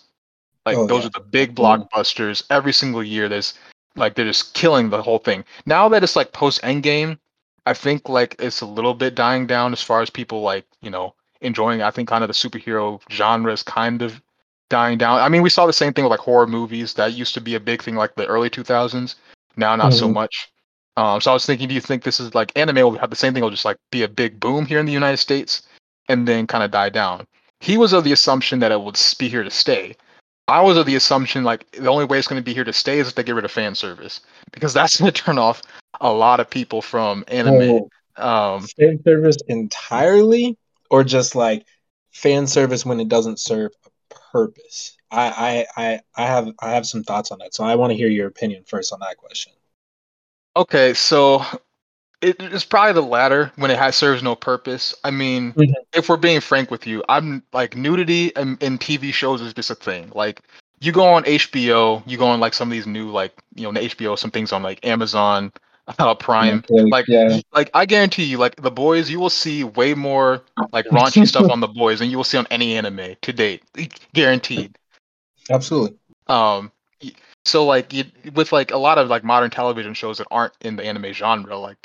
[0.65, 1.07] Like Oh, those yeah.
[1.07, 1.87] are the big Mhm.
[1.89, 2.43] blockbusters.
[2.49, 3.53] Every single year, there's
[3.95, 5.43] like they're just killing the whole thing.
[5.65, 7.17] Now that it's like post Endgame,
[7.65, 10.89] I think like it's a little bit dying down as far as people like you
[10.89, 11.81] know enjoying.
[11.81, 14.21] I think kind of the superhero genre is kind of
[14.69, 15.19] dying down.
[15.19, 16.93] I mean, we saw the same thing with like horror movies.
[16.93, 19.15] That used to be a big thing like the early 2000s.
[19.57, 20.13] Now not so Mhm.
[20.13, 20.49] much.
[20.97, 23.15] Um, so I was thinking, do you think this is like anime will have the
[23.15, 23.41] same thing?
[23.41, 25.63] Will just like be a big boom here in the United States
[26.09, 27.25] and then kind of die down.
[27.61, 29.95] He was of the assumption that it would be here to stay.
[30.49, 32.73] I was of the assumption like the only way it's going to be here to
[32.73, 35.61] stay is if they get rid of fan service because that's going to turn off
[36.01, 37.81] a lot of people from anime.
[37.81, 40.57] Oh, Um, fan service entirely,
[40.89, 41.65] or just like
[42.11, 43.89] fan service when it doesn't serve a
[44.31, 44.97] purpose?
[45.11, 47.97] I I I, I have I have some thoughts on that, so I want to
[47.97, 49.53] hear your opinion first on that question.
[50.55, 51.43] okay, so
[52.21, 54.93] it, it's probably the latter when it has serves no purpose.
[55.03, 55.73] I mean, Mhm.
[55.93, 59.69] if we're being frank with you, I'm like nudity in, in TV shows is just
[59.69, 60.11] a thing.
[60.13, 60.41] Like
[60.81, 63.79] you go on HBO, you go on like some of these new like you know
[63.79, 65.51] HBO, some things on like Amazon,
[65.99, 66.61] uh, Prime.
[66.63, 70.41] Netflix, Like yeah, like I guarantee you, like the boys, you will see way more
[70.71, 73.63] like raunchy stuff on the boys than you will see on any anime to date,
[74.13, 74.75] guaranteed.
[75.49, 75.97] absolutely.
[76.27, 76.71] Um,
[77.45, 78.03] so like you,
[78.35, 81.57] with like a lot of like modern television shows that aren't in the anime genre,
[81.57, 81.77] like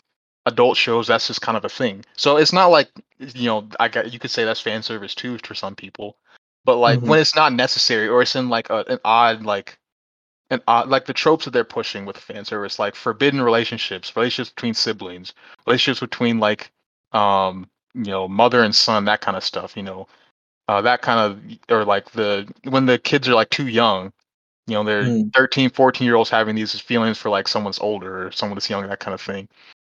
[0.47, 2.05] adult shows, that's just kind of a thing.
[2.17, 5.39] So it's not like you know, I got you could say that's fan service too
[5.45, 6.17] for some people,
[6.65, 7.09] but like Mhm.
[7.09, 9.79] when it's not necessary or it's in like a, an odd like
[10.51, 14.51] and uh, like the tropes that they're pushing with fan service, like forbidden relationships, relationships
[14.55, 15.33] between siblings,
[15.67, 16.71] relationships between like
[17.13, 19.77] um you know mother and son, that kind of stuff.
[19.77, 20.09] You know,
[20.69, 24.13] uh, that kind of or like the when the kids are like too young,
[24.67, 25.33] you know, they're Mm.
[25.35, 28.87] 13, 14 year olds having these feelings for like someone's older or someone that's young,
[28.89, 29.49] that kind of thing.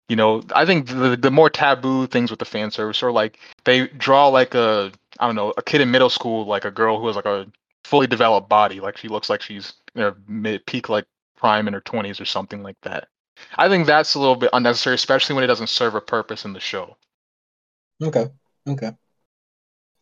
[0.09, 3.39] You know, I think the the more taboo things with the fan service are like
[3.65, 7.01] they draw like a I don't know a kid in middle school like a girl
[7.01, 7.47] who has like a
[7.85, 11.75] fully developed body, like she looks like she's in her mid peak like prime in
[11.75, 13.09] her twenties or something like that.
[13.57, 16.53] I think that's a little bit unnecessary, especially when it doesn't serve a purpose in
[16.53, 16.97] the show.
[18.03, 18.29] Okay.
[18.69, 18.93] Okay.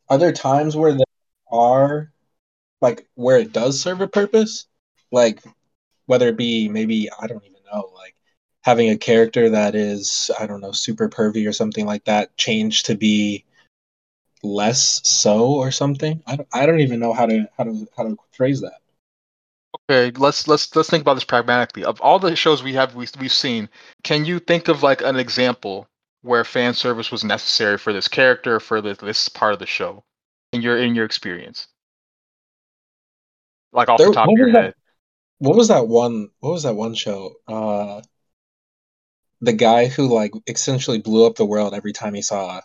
[0.09, 1.05] Are there times where there
[1.51, 2.13] are
[2.81, 4.67] like where it does serve a purpose?
[5.11, 5.43] Like
[6.07, 8.15] whether it be maybe I don't even know, like
[8.65, 12.85] having a character that is, I don't know, super pervy or something like that change
[12.85, 13.45] to be
[14.43, 16.23] less so or something?
[16.27, 18.81] I don't, I don't even know how to how to how to phrase that.
[19.91, 21.85] Okay, let's let's let's think about this pragmatically.
[21.85, 23.69] Of all the shows we have we, we've seen,
[24.03, 25.87] can you think of like an example
[26.23, 30.03] where fan service was necessary for this character for this, this part of the show
[30.55, 31.69] in your in your experience?
[33.75, 34.63] Like off There- the top of your that?
[34.63, 34.75] head.
[35.39, 37.35] What was that one what was that one show?
[37.47, 38.01] Uh
[39.45, 42.61] the guy who like essentially blew up the world every time he saw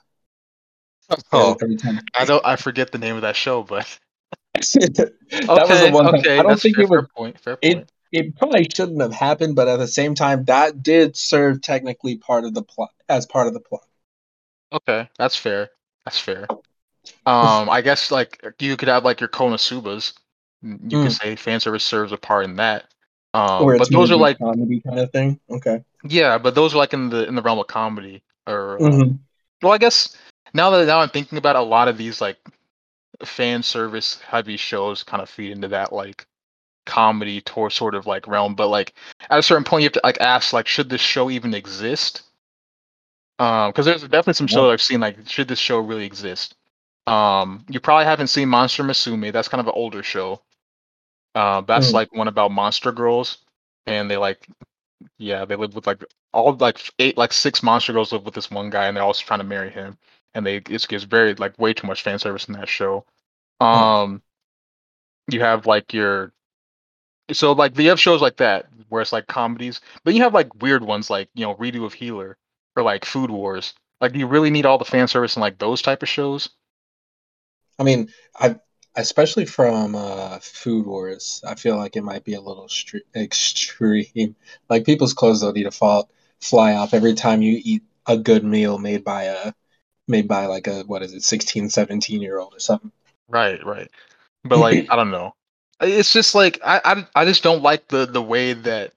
[1.32, 4.00] Oh, every time I don't I forget the name of that show, but
[4.54, 5.13] that
[5.50, 7.39] okay, was the one okay, I don't think fair, it was fair point.
[7.39, 7.92] Fair it- point.
[8.12, 12.44] it probably shouldn't have happened, but at the same time, that did serve technically part
[12.44, 13.84] of the plot as part of the plot.
[14.72, 15.70] Okay, that's fair.
[16.06, 16.48] That's fair.
[17.26, 20.13] Um, I guess like you could have like your Konosubas.
[20.63, 21.04] You Mm.
[21.04, 22.86] could say fan service serves a part in that.
[23.34, 25.39] Um, but those are like comedy kind of thing.
[25.50, 25.84] Okay.
[26.04, 28.24] yeah, but those are like in the in the realm of comedy.
[28.48, 29.20] Or uh, Mhm.
[29.62, 30.15] well, I guess
[30.54, 32.38] now that now I'm thinking about it, a lot of these like
[33.24, 36.26] fan service heavy shows kind of feed into that like
[36.86, 38.56] comedy tour sort of like realm.
[38.56, 38.94] But like
[39.30, 42.24] at a certain point, you have to like ask like, should this show even exist?
[43.38, 44.56] Um, because there's definitely some Yeah.
[44.56, 46.56] shows I've seen like, should this show really exist?
[47.08, 49.32] Um, you probably haven't seen Monster Musume.
[49.32, 50.42] That's kind of an older show.
[51.39, 51.93] Uh, that's Mm.
[51.93, 53.39] like one about monster girls,
[53.88, 54.47] and they like,
[55.19, 58.52] yeah, they live with like all like eight, like six monster girls live with this
[58.52, 59.97] one guy, and they're also trying to marry him,
[60.36, 63.06] and they it gives very like way too much fan service in that show.
[63.62, 64.23] Um,
[65.32, 66.34] you have like your,
[67.32, 70.62] so like you have shows like that where it's like comedies, but you have like
[70.62, 72.38] weird ones like you know Redo of Healer
[72.75, 73.73] or like Food Wars.
[74.02, 76.49] Like, do you really need all the fan service in like those type of shows?
[77.80, 78.60] I mean, I
[78.95, 84.36] especially from uh, Food Wars, I feel like it might be a little stre- extreme.
[84.69, 86.10] Like people's clothes don't need to fall
[86.41, 89.54] fly off every time you eat a good meal made by a
[90.08, 92.91] made by like a what is it 16 17 year old or something
[93.30, 93.89] Right, right.
[94.43, 95.36] But like, I don't know.
[95.80, 98.91] It's just like I, I, I just don't like the the way that,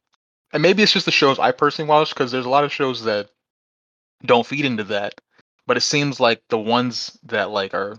[0.53, 3.05] and maybe it's just the shows I personally watch because there's a lot of shows
[3.05, 3.29] that
[4.25, 5.21] don't feed into that.
[5.67, 7.99] But it seems like the ones that like are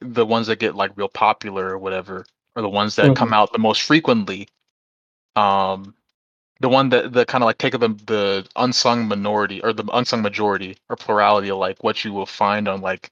[0.00, 3.52] the ones that get like real popular or whatever, are the ones that come out
[3.52, 4.48] the most frequently.
[5.36, 5.94] Um,
[6.60, 9.84] the one that the kind of like take up the the unsung minority or the
[9.92, 13.10] unsung majority or plurality of like what you will find on like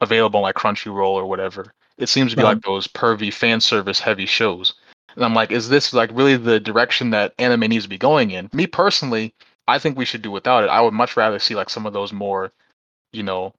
[0.00, 1.72] available on like Crunchyroll or whatever.
[1.98, 2.54] It seems to be Uh-huh.
[2.54, 4.74] like those pervy fan service heavy shows.
[5.16, 8.30] And I'm like, is this like really the direction that anime needs to be going
[8.30, 8.48] in?
[8.52, 9.34] Me personally,
[9.66, 10.70] I think we should do without it.
[10.70, 12.52] I would much rather see like some of those more,
[13.12, 13.52] you know,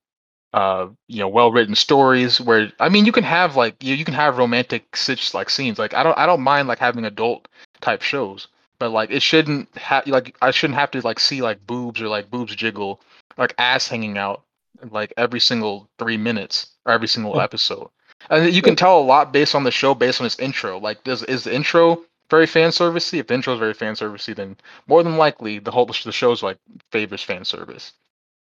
[0.54, 4.06] uh, you know, well written stories where I mean you can have like you, you
[4.06, 5.78] can have romantic such like scenes.
[5.80, 7.48] Like I don't I don't mind like having adult
[7.82, 8.48] type shows.
[8.80, 12.08] But like it shouldn't have like I shouldn't have to like see like boobs or
[12.08, 13.02] like boobs jiggle,
[13.38, 14.44] like ass hanging out
[14.92, 17.44] like every single three minutes or every single Yeah.
[17.44, 17.90] episode.
[18.30, 20.78] And you can tell a lot based on the show, based on its intro.
[20.80, 23.20] Like, does is the intro very fan servicey?
[23.20, 24.58] If the intro is very fan servicey, then
[24.88, 26.58] more than likely the whole the show's like
[26.92, 27.94] favors fan service.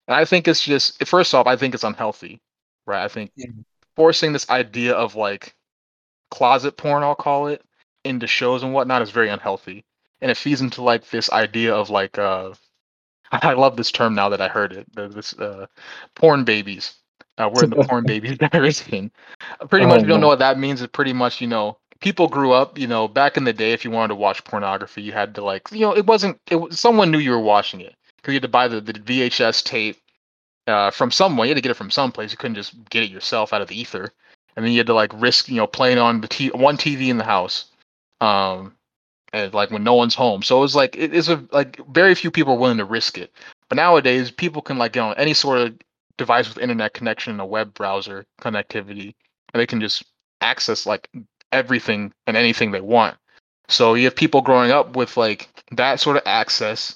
[0.07, 2.41] And I think it's just first off, I think it's unhealthy,
[2.85, 3.03] right?
[3.03, 3.51] I think Yeah.
[3.95, 5.55] forcing this idea of like
[6.31, 7.63] closet porn, I'll call it,
[8.05, 9.85] into shows and whatnot is very unhealthy,
[10.21, 12.53] and it feeds into like this idea of like uh,
[13.31, 14.87] I love this term now that I heard it.
[14.95, 15.67] This uh,
[16.15, 16.95] porn babies.
[17.37, 19.11] Uh, we're in the porn babies generation.
[19.69, 20.81] Pretty Oh, much, if you don't know what that means.
[20.81, 22.77] It's pretty much, you know, people grew up.
[22.77, 25.43] You know, back in the day, if you wanted to watch pornography, you had to
[25.43, 26.39] like, you know, it wasn't.
[26.49, 28.93] It was someone knew you were watching it because you had to buy the, the
[28.93, 29.97] VHS tape
[30.65, 31.45] uh, from someone.
[31.45, 32.31] You had to get it from someplace.
[32.31, 34.11] You couldn't just get it yourself out of the ether.
[34.55, 37.09] And then you had to like risk, you know, playing on the t- one TV
[37.09, 37.65] in the house.
[38.21, 38.73] Um,
[39.31, 40.41] and like when no one's home.
[40.41, 43.19] So it was like it is a like very few people are willing to risk
[43.19, 43.31] it.
[43.69, 45.77] But nowadays, people can like get on any sort of
[46.17, 49.13] device with internet connection and a web browser connectivity,
[49.53, 50.03] and they can just
[50.41, 51.09] access like
[51.51, 53.17] everything and anything they want.
[53.67, 56.95] So you have people growing up with like that sort of access.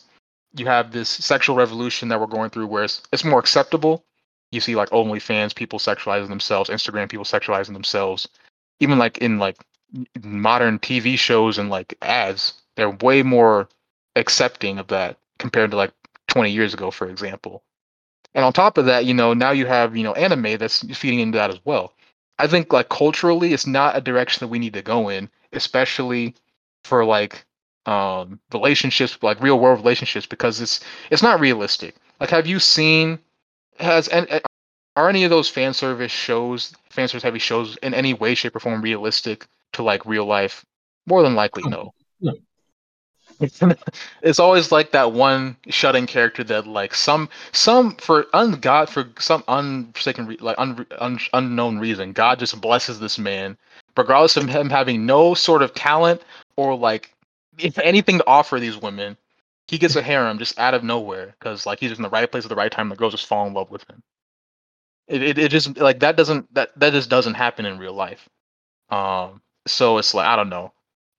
[0.53, 4.03] You have this sexual revolution that we're going through where it's, it's more acceptable.
[4.51, 8.27] You see like OnlyFans, people sexualizing themselves, Instagram people sexualizing themselves.
[8.79, 9.57] Even like in like
[10.23, 13.69] modern TV shows and like ads, they're way more
[14.15, 15.91] accepting of that compared to like
[16.27, 17.63] 20 years ago, for example.
[18.33, 21.19] And on top of that, you know, now you have, you know, anime that's feeding
[21.19, 21.93] into that as well.
[22.37, 26.35] I think like culturally, it's not a direction that we need to go in, especially
[26.83, 27.45] for like
[27.89, 31.95] um relationships, like real world relationships, because it's it's not realistic.
[32.19, 33.19] Like, have you seen
[33.79, 34.41] has and
[34.95, 38.55] are any of those fan service shows, fan service heavy shows, in any way, shape,
[38.55, 40.65] or form realistic to like real life?
[41.07, 41.93] More than likely, no.
[42.21, 42.33] No.
[44.21, 49.43] it's always like that one shutting character that like some some for ungod for some
[49.47, 53.57] unforsaken re- like un, un, unknown reason god just blesses this man
[53.95, 56.21] regardless of him having no sort of talent
[56.57, 57.11] or like
[57.63, 59.17] if anything to offer these women
[59.67, 62.45] he gets a harem just out of nowhere because like he's in the right place
[62.45, 64.01] at the right time the girls just fall in love with him
[65.07, 68.29] it, it, it just like that doesn't that that just doesn't happen in real life
[68.89, 70.71] um so it's like i don't know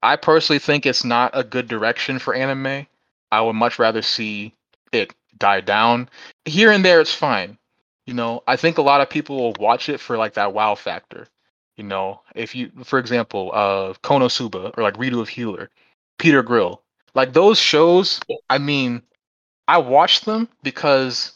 [0.03, 2.87] I personally think it's not a good direction for anime.
[3.33, 4.55] I would much rather see
[4.93, 6.09] it die down.
[6.45, 7.59] Here and there, it's fine.
[8.07, 10.75] You know, I think a lot of people will watch it for like that wow
[10.75, 11.29] factor.
[11.77, 15.71] You know, if you, for example, uh, Konosuba or like Redo of Healer,
[16.21, 16.83] Peter Grill,
[17.15, 18.21] like those shows.
[18.49, 19.03] I mean,
[19.67, 21.33] I watched them because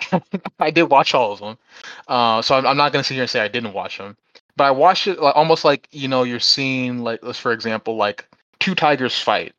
[0.58, 1.58] I did watch all of them.
[2.08, 4.16] Uh, so I'm, I'm not gonna sit here and say I didn't watch them
[4.56, 7.96] but I watched it like, almost like you know you're seeing like let's for example
[7.96, 8.26] like
[8.60, 9.54] two tigers fight,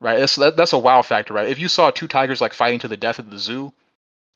[0.00, 0.18] right?
[0.18, 1.48] That's that, that's a wow factor, right?
[1.48, 3.72] If you saw two tigers like fighting to the death at the zoo,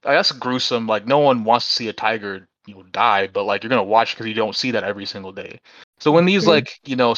[0.04, 0.86] like, that's gruesome.
[0.86, 3.82] Like no one wants to see a tiger you know die, but like you're gonna
[3.82, 5.60] watch because you don't see that every single day.
[6.00, 7.14] So when these like you know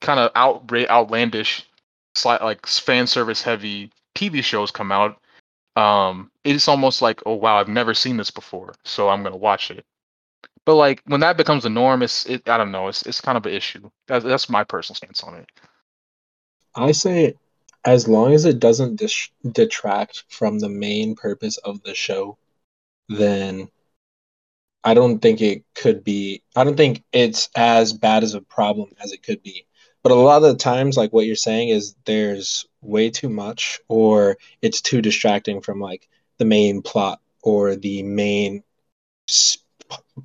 [0.00, 1.64] kind of outra- outlandish,
[2.24, 5.20] like fan service heavy TV shows come out,
[5.76, 9.70] um, it's almost like oh wow I've never seen this before, so I'm gonna watch
[9.70, 9.84] it.
[10.64, 12.88] But like when that becomes the norm, it's it, I don't know.
[12.88, 13.90] It's it's kind of an issue.
[14.06, 15.48] That's that's my personal stance on it.
[16.74, 17.34] I say,
[17.84, 22.38] as long as it doesn't dis- detract from the main purpose of the show,
[23.08, 23.68] then
[24.84, 26.42] I don't think it could be.
[26.56, 29.66] I don't think it's as bad as a problem as it could be.
[30.02, 33.80] But a lot of the times, like what you're saying, is there's way too much,
[33.88, 36.08] or it's too distracting from like
[36.38, 38.62] the main plot or the main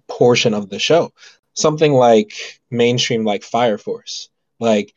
[0.08, 1.14] portion of the show.
[1.54, 4.30] Something like mainstream, like Fire Force.
[4.60, 4.94] Like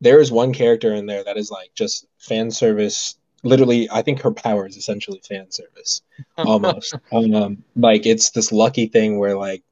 [0.00, 3.16] there is one character in there that is like just fan service.
[3.42, 6.02] Literally, I think her power is essentially fan service,
[6.36, 6.94] almost.
[7.12, 9.62] um, like it's this lucky thing where like,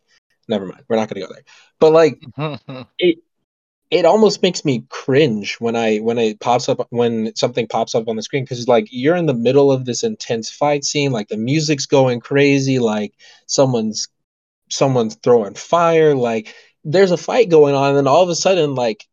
[0.49, 1.45] never mind, we're not gonna go there.
[1.79, 2.25] But like,
[2.99, 3.19] it
[3.91, 8.09] it almost makes me cringe when I when it pops up when something pops up
[8.09, 11.29] on the screen because like you're in the middle of this intense fight scene, like
[11.29, 13.15] the music's going crazy, like
[13.47, 14.09] someone's
[14.71, 18.75] someone's throwing fire like there's a fight going on and then all of a sudden
[18.75, 19.07] like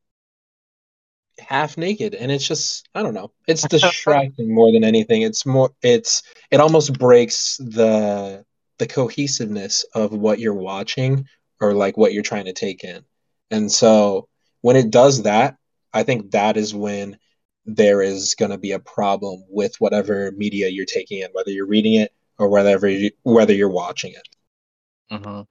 [1.39, 3.31] half naked and it's just i don't know.
[3.47, 5.21] It's distracting more than anything.
[5.21, 8.45] It's more it's it almost breaks the
[8.77, 11.27] the cohesiveness of what you're watching
[11.61, 13.05] or like what you're trying to take in.
[13.51, 14.27] And so
[14.65, 15.57] when it does that
[15.93, 17.17] i think that is when
[17.65, 21.73] there is going to be a problem with whatever media you're taking in whether you're
[21.75, 24.27] reading it or whether you, whether you're watching it
[25.11, 25.41] Mm-hmm.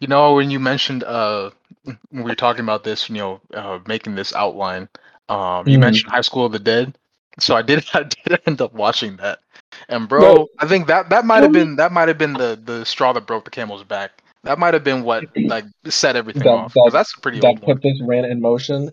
[0.00, 1.50] You know, when you mentioned uh,
[1.84, 4.88] when we were talking about this, you know, uh, making this outline,
[5.28, 5.80] um, you Mhm.
[5.80, 6.96] mentioned High School of the Dead.
[7.40, 9.40] So I did, I did end up watching that,
[9.88, 10.48] and bro, No.
[10.58, 13.26] I think that that might have been that might have been the the straw that
[13.26, 14.23] broke the camel's back.
[14.44, 16.74] That might have been what like set everything That- off.
[16.74, 17.74] that- that's pretty that old one.
[17.76, 18.90] put this rant in motion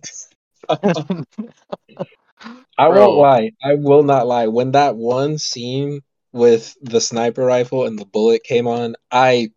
[0.69, 0.77] I
[2.89, 3.07] Bro.
[3.07, 3.51] won't lie.
[3.63, 4.47] I will not lie.
[4.47, 9.51] When that one scene with the sniper rifle and the bullet came on, I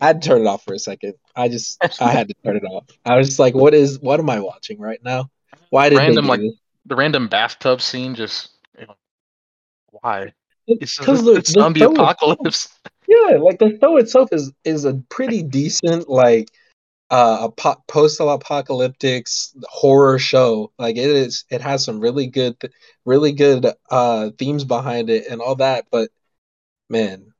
[0.00, 1.14] I had to turn it off for a second.
[1.34, 2.84] I just I had to turn it off.
[3.04, 5.30] I was just like, what is what am I watching right now?
[5.70, 6.52] Why did Random, like, do
[6.86, 8.94] The random bathtub scene, just you know,
[9.90, 10.32] why?
[10.68, 12.68] It's, Because the, the zombie show- apocalypse.
[13.08, 16.50] yeah, like the show itself is is a pretty decent like
[17.10, 19.26] uh a po- post-apocalyptic
[19.64, 20.70] horror show.
[20.78, 22.56] Like it is it has some really good
[23.04, 26.10] really good uh themes behind it and all that, but
[26.90, 27.32] man,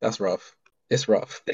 [0.00, 0.56] that's rough.
[0.90, 1.42] It's rough.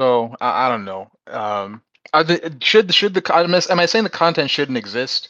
[0.00, 1.08] So I, I don't know.
[1.28, 1.80] Um,
[2.12, 5.28] are the, should should the am I, am I saying the content shouldn't exist?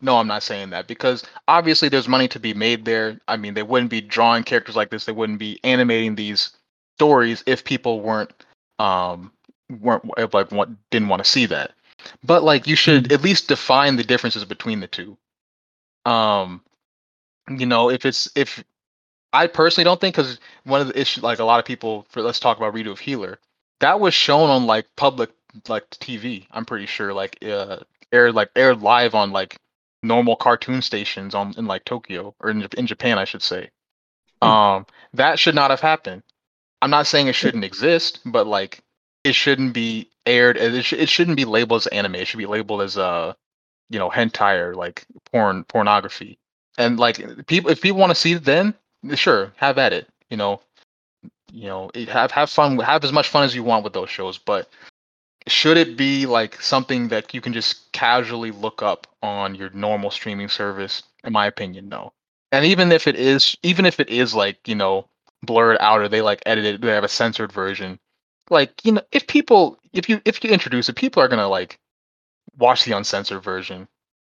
[0.00, 3.18] No, I'm not saying that because obviously there's money to be made there.
[3.28, 5.04] I mean, they wouldn't be drawing characters like this.
[5.06, 6.50] They wouldn't be animating these
[6.98, 8.32] stories if people weren't
[8.78, 9.32] um
[9.80, 11.72] weren't if, like what didn't want to see that.
[12.24, 15.16] but like you should at least define the differences between the two.
[16.06, 16.62] Um,
[17.50, 18.64] you know, if it's if
[19.32, 22.22] I personally don't think because one of the issues, like a lot of people, for
[22.22, 23.38] let's talk about redo of healer,
[23.80, 25.30] that was shown on like public
[25.68, 26.46] like TV.
[26.50, 27.78] I'm pretty sure like uh
[28.12, 29.56] aired like aired live on like
[30.06, 33.70] normal cartoon stations on in like Tokyo or in, in Japan, I should say.
[34.42, 34.48] Hmm.
[34.48, 36.22] Um, that should not have happened.
[36.82, 38.82] I'm not saying it shouldn't exist, but like
[39.24, 40.56] it shouldn't be aired.
[40.56, 42.16] It, sh- it shouldn't be labeled as anime.
[42.16, 43.32] It should be labeled as uh,
[43.90, 46.38] you know, hentai or like porn pornography.
[46.78, 48.74] And like people, if people want to see it, then
[49.14, 50.08] sure, have at it.
[50.30, 50.60] You know,
[51.52, 54.38] you know, have have fun, have as much fun as you want with those shows.
[54.38, 54.68] But
[55.46, 60.10] should it be like something that you can just casually look up on your normal
[60.10, 61.02] streaming service?
[61.24, 62.12] In my opinion, no.
[62.52, 65.08] And even if it is, even if it is like you know
[65.42, 67.98] blurred out or they like edited, they have a censored version.
[68.50, 71.78] Like you know, if people, if you if you introduce it, people are gonna like
[72.58, 73.88] watch the uncensored version.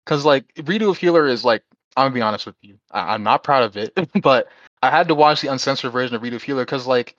[0.04, 1.62] Cause like redo of healer is like
[1.96, 3.92] I'm gonna be honest with you, I, am not proud of it,
[4.22, 4.48] but
[4.82, 7.16] I had to watch the uncensored version of redo of healer because like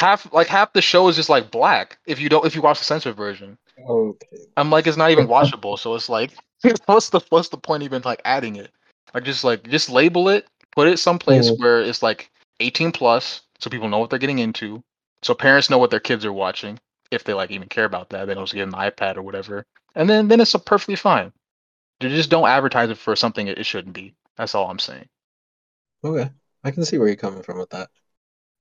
[0.00, 2.78] half like half the show is just like black if you don't if you watch
[2.78, 3.58] the censored version.
[3.86, 4.38] Okay.
[4.56, 6.32] I'm like it's not even watchable, so it's like
[6.86, 8.72] what's the what's the point even like adding it?
[9.12, 11.62] Like just like just label it, put it someplace mm-hmm.
[11.62, 12.30] where it's like
[12.60, 14.82] 18 plus, so people know what they're getting into,
[15.22, 16.78] so parents know what their kids are watching
[17.10, 18.26] if they like even care about that.
[18.26, 21.30] They don't just get an iPad or whatever, and then then it's perfectly fine.
[22.00, 24.14] They just don't advertise it for something it shouldn't be.
[24.36, 25.06] That's all I'm saying.
[26.02, 26.30] Okay,
[26.64, 27.90] I can see where you're coming from with that.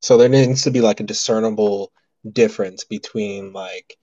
[0.01, 1.91] So there needs to be like a discernible
[2.31, 3.97] difference between like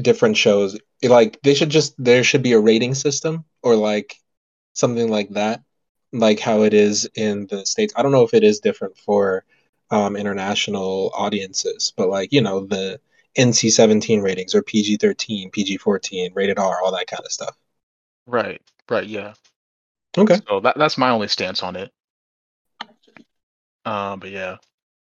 [0.00, 0.78] different shows.
[1.02, 4.16] Like they should just there should be a rating system or like
[4.74, 5.62] something like that,
[6.12, 7.92] like how it is in the states.
[7.96, 9.44] I don't know if it is different for
[9.90, 13.00] um, international audiences, but like you know the
[13.38, 17.56] NC-17 ratings or PG-13, PG-14, rated R, all that kind of stuff.
[18.26, 18.60] Right.
[18.88, 19.06] Right.
[19.06, 19.34] Yeah.
[20.18, 20.38] Okay.
[20.48, 21.92] So that that's my only stance on it.
[23.84, 24.56] Um, but yeah.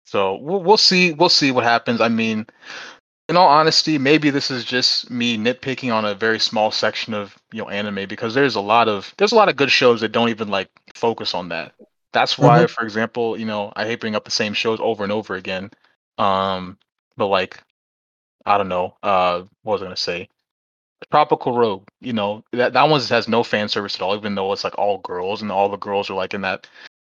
[0.04, 2.00] So we'll we'll see we'll see what happens.
[2.00, 2.46] I mean,
[3.28, 7.36] in all honesty, maybe this is just me nitpicking on a very small section of
[7.52, 10.10] you know anime because there's a lot of there's a lot of good shows that
[10.10, 11.74] don't even like focus on that.
[12.12, 12.66] That's why, mm-hmm.
[12.66, 15.70] for example, you know, I hate bringing up the same shows over and over again.
[16.18, 16.76] Um,
[17.16, 17.62] but like,
[18.44, 18.96] I don't know.
[19.00, 20.28] Uh, what was I gonna say?
[21.12, 21.86] Tropical Rogue.
[22.00, 24.76] You know, that that one has no fan service at all, even though it's like
[24.76, 26.66] all girls and all the girls are like in that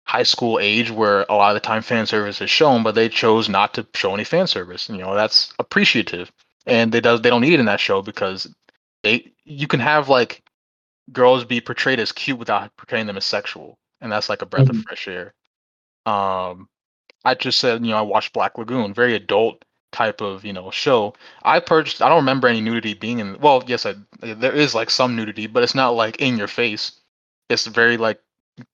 [0.07, 3.09] high school age where a lot of the time fan service is shown, but they
[3.09, 4.89] chose not to show any fan service.
[4.89, 6.31] You know, that's appreciative.
[6.65, 8.53] And they does they don't need it in that show because
[9.03, 10.43] they you can have like
[11.11, 13.77] girls be portrayed as cute without portraying them as sexual.
[14.01, 14.79] And that's like a breath mm-hmm.
[14.79, 15.33] of fresh air.
[16.05, 16.69] Um
[17.25, 20.71] I just said, you know, I watched Black Lagoon, very adult type of, you know,
[20.71, 21.15] show.
[21.43, 24.89] I purchased I don't remember any nudity being in well, yes, I there is like
[24.89, 26.93] some nudity, but it's not like in your face.
[27.49, 28.21] It's very like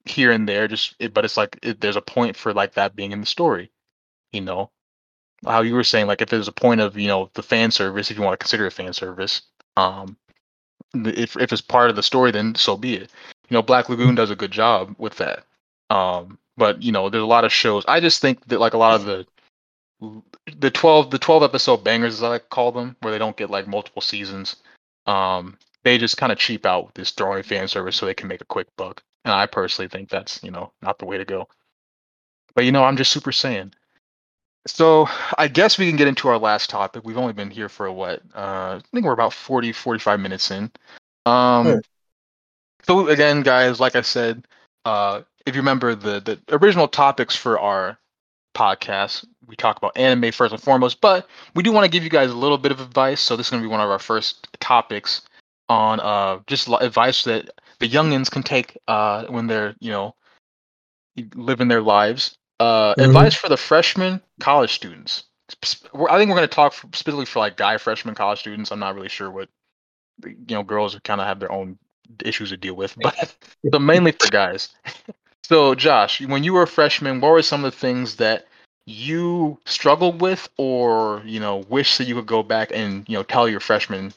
[0.05, 2.95] here and there just it, but it's like it, there's a point for like that
[2.95, 3.71] being in the story
[4.33, 4.71] you know?
[5.45, 8.09] How you were saying like if there's a point of you know the fan service
[8.09, 9.41] if you want to consider a fan service
[9.75, 10.17] um
[10.93, 13.11] if if it's part of the story then so be it.
[13.49, 15.45] You know black lagoon does a good job with that
[15.89, 17.83] um but you know there's a lot of shows.
[17.87, 19.27] I just think that like a lot of the
[20.59, 23.49] the 12 the 12 episode bangers as i like call them where they don't get
[23.49, 24.57] like multiple seasons
[25.07, 28.27] um they just kind of cheap out with this throwing fan service so they can
[28.27, 31.25] make a quick buck and I personally think that's, you know, not the way to
[31.25, 31.47] go.
[32.55, 33.73] But you know, I'm just super saiyan.
[34.65, 35.07] So
[35.37, 37.03] I guess we can get into our last topic.
[37.03, 38.21] We've only been here for what?
[38.33, 40.71] Uh, I think we're about 40, 45 minutes in.
[41.25, 41.81] Um, sure.
[42.83, 44.45] So again, guys, like I said,
[44.85, 47.97] uh, if you remember the the original topics for our
[48.55, 52.09] podcast, we talk about anime first and foremost, but we do want to give you
[52.09, 53.21] guys a little bit of advice.
[53.21, 55.21] So this is going to be one of our first topics
[55.69, 57.49] on uh, just advice that
[57.83, 60.15] the youngins can take uh, when they're you know
[61.35, 62.37] living their lives.
[62.59, 63.01] Uh, mm-hmm.
[63.01, 65.25] Advice for the freshmen college students.
[65.61, 68.71] I think we're going to talk specifically for like guy freshman college students.
[68.71, 69.49] I'm not really sure what
[70.23, 71.77] you know girls kind of have their own
[72.23, 73.35] issues to deal with, but
[73.69, 74.69] but mainly for guys.
[75.43, 78.47] so Josh, when you were a freshman, what were some of the things that
[78.85, 83.23] you struggled with, or you know, wish that you could go back and you know
[83.23, 84.13] tell your freshmen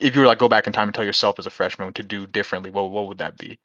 [0.00, 2.02] if you were like go back in time and tell yourself as a freshman to
[2.02, 3.58] do differently, what what would that be?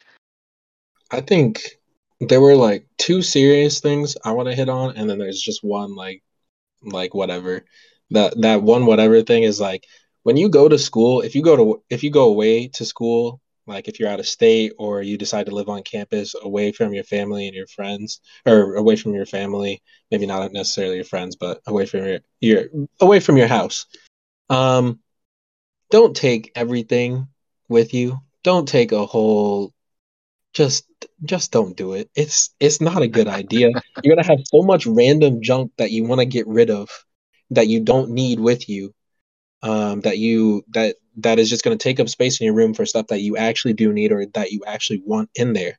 [1.11, 1.61] I think
[2.19, 5.63] there were like two serious things I want to hit on, and then there's just
[5.63, 6.23] one like
[6.81, 7.65] like whatever.
[8.11, 9.85] That that one whatever thing is like
[10.23, 13.41] when you go to school, if you go to if you go away to school,
[13.67, 16.93] like if you're out of state or you decide to live on campus away from
[16.93, 19.81] your family and your friends or away from your family,
[20.11, 22.65] maybe not necessarily your friends, but away from your your
[22.99, 23.85] away from your house.
[24.49, 24.99] Um
[25.93, 27.27] don't take everything
[27.69, 28.19] with you.
[28.43, 29.71] Don't take a whole
[30.51, 30.85] just
[31.23, 32.09] just don't do it.
[32.15, 33.69] It's it's not a good idea.
[34.01, 36.89] You're gonna have so much random junk that you want to get rid of
[37.51, 38.91] that you don't need with you.
[39.61, 42.87] Um, that you that that is just gonna take up space in your room for
[42.87, 45.77] stuff that you actually do need or that you actually want in there.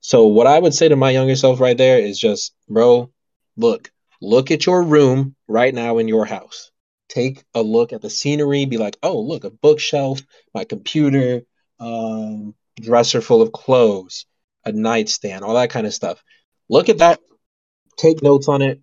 [0.00, 3.12] So what I would say to my younger self right there is just, bro,
[3.56, 6.71] look, look at your room right now in your house.
[7.12, 10.22] Take a look at the scenery, be like, oh, look, a bookshelf,
[10.54, 11.42] my computer,
[11.78, 14.24] um, dresser full of clothes,
[14.64, 16.24] a nightstand, all that kind of stuff.
[16.70, 17.20] Look at that,
[17.98, 18.80] take notes on it,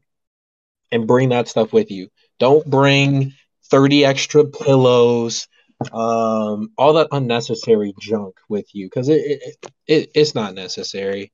[0.91, 2.09] and bring that stuff with you.
[2.37, 3.33] Don't bring
[3.71, 5.47] 30 extra pillows,
[5.91, 11.31] um, all that unnecessary junk with you because it, it, it it's not necessary.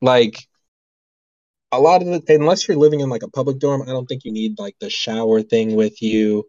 [0.00, 0.46] Like
[1.72, 4.24] a lot of the unless you're living in like a public dorm, I don't think
[4.24, 6.44] you need like the shower thing with you.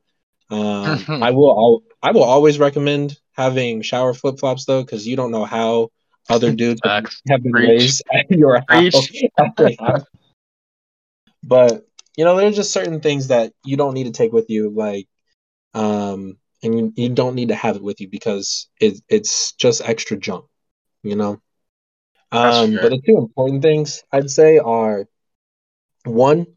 [0.50, 5.32] Um, I will I will always recommend having shower flip flops though, because you don't
[5.32, 5.90] know how
[6.30, 9.12] other dudes have been raised at your house.
[11.44, 14.70] but you know, there's just certain things that you don't need to take with you,
[14.70, 15.08] like
[15.74, 19.88] um, and you, you don't need to have it with you because it, it's just
[19.88, 20.46] extra junk,
[21.04, 21.40] you know.
[22.32, 25.08] Um, but the two important things I'd say are
[26.04, 26.48] one,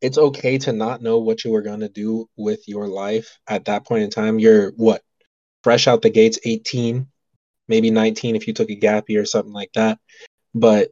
[0.00, 3.66] it's okay to not know what you are going to do with your life at
[3.66, 4.38] that point in time.
[4.38, 5.02] You're what?
[5.62, 7.06] Fresh out the gates, 18,
[7.68, 9.98] maybe 19 if you took a gap year or something like that.
[10.54, 10.90] But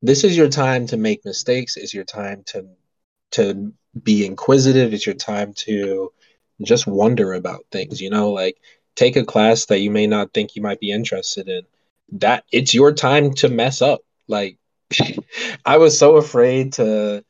[0.00, 2.68] this is your time to make mistakes, is your time to
[3.32, 3.72] to
[4.02, 6.12] be inquisitive, it's your time to
[6.62, 8.56] just wonder about things, you know, like
[8.94, 11.62] take a class that you may not think you might be interested in.
[12.12, 14.00] That it's your time to mess up.
[14.28, 14.58] Like
[15.64, 17.24] I was so afraid to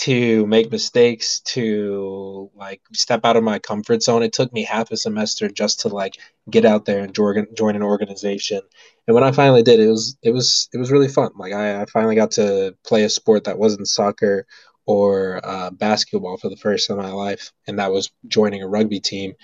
[0.00, 4.22] to make mistakes, to like step out of my comfort zone.
[4.22, 6.14] It took me half a semester just to like
[6.48, 8.62] get out there and join join an organization.
[9.06, 11.32] And when I finally did, it was it was it was really fun.
[11.36, 14.46] Like I, I finally got to play a sport that wasn't soccer
[14.86, 18.68] or uh, basketball for the first time in my life, and that was joining a
[18.68, 19.34] rugby team.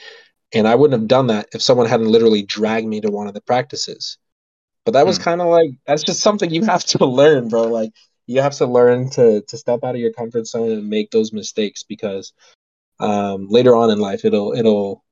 [0.55, 3.35] And I wouldn't have done that if someone hadn't literally dragged me to one of
[3.35, 4.17] the practices.
[4.87, 5.25] But that was mm.
[5.25, 7.65] kind of like that's just something you have to learn, bro.
[7.65, 7.91] Like
[8.27, 11.33] you have to learn to to step out of your comfort zone and make those
[11.33, 12.33] mistakes because
[13.01, 15.05] um, later on in life it'll it'll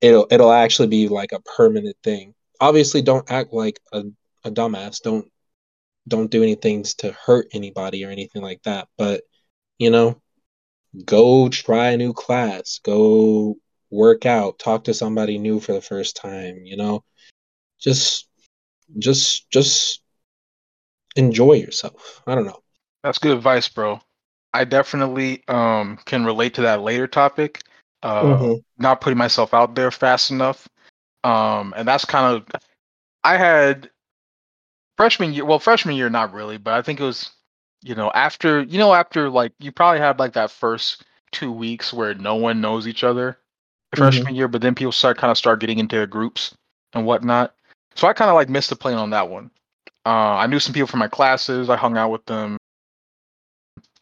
[0.00, 2.34] it'll it'll actually be like a permanent thing.
[2.60, 4.04] Obviously, don't act like a,
[4.44, 5.02] a dumbass.
[5.02, 5.30] Don't
[6.08, 8.88] don't do anything to hurt anybody or anything like that.
[8.96, 9.22] But
[9.78, 10.18] you know,
[11.04, 13.56] go try a new class, go
[13.90, 17.04] work out, talk to somebody new for the first time, you know.
[17.78, 18.28] Just
[18.98, 20.02] just just
[21.16, 22.22] enjoy yourself.
[22.26, 22.62] I don't know.
[23.02, 24.00] That's good advice, bro.
[24.54, 27.62] I definitely um can relate to that later topic.
[28.02, 28.82] Uh mm-hmm.
[28.82, 30.68] not putting myself out there fast enough.
[31.24, 32.60] Um and that's kind of
[33.24, 33.90] I had
[34.96, 37.30] freshman year well freshman year not really but i think it was
[37.82, 41.92] you know after you know after like you probably had like that first two weeks
[41.92, 44.02] where no one knows each other mm-hmm.
[44.02, 46.54] freshman year but then people start kind of start getting into groups
[46.92, 47.54] and whatnot
[47.94, 49.50] so i kind of like missed the plane on that one
[50.06, 52.56] uh, i knew some people from my classes i hung out with them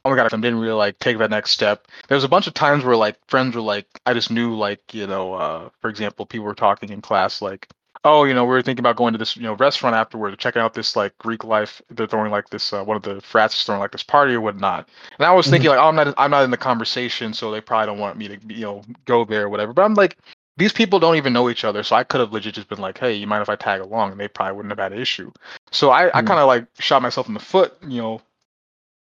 [0.04, 1.86] oh my god, I didn't really like take that next step.
[2.08, 4.94] There was a bunch of times where like friends were like, I just knew like
[4.94, 7.68] you know, uh, for example, people were talking in class like,
[8.04, 10.62] oh, you know, we are thinking about going to this, you know, restaurant afterward, checking
[10.62, 11.82] out this like Greek life.
[11.90, 14.40] They're throwing like this, uh, one of the frats is throwing like this party or
[14.40, 14.88] whatnot.
[15.18, 15.52] And I was mm-hmm.
[15.52, 18.16] thinking like, oh, I'm not, I'm not in the conversation, so they probably don't want
[18.16, 19.72] me to, you know, go there or whatever.
[19.72, 20.16] But I'm like,
[20.60, 22.98] these people don't even know each other, so I could have legit just been like,
[22.98, 24.12] hey, you mind if I tag along?
[24.12, 25.32] And they probably wouldn't have had an issue.
[25.70, 26.18] So I, mm-hmm.
[26.18, 28.20] I kind of like shot myself in the foot, you know,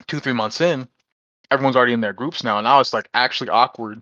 [0.07, 0.89] two, three months in.
[1.49, 4.01] Everyone's already in their groups now, and now it's like actually awkward.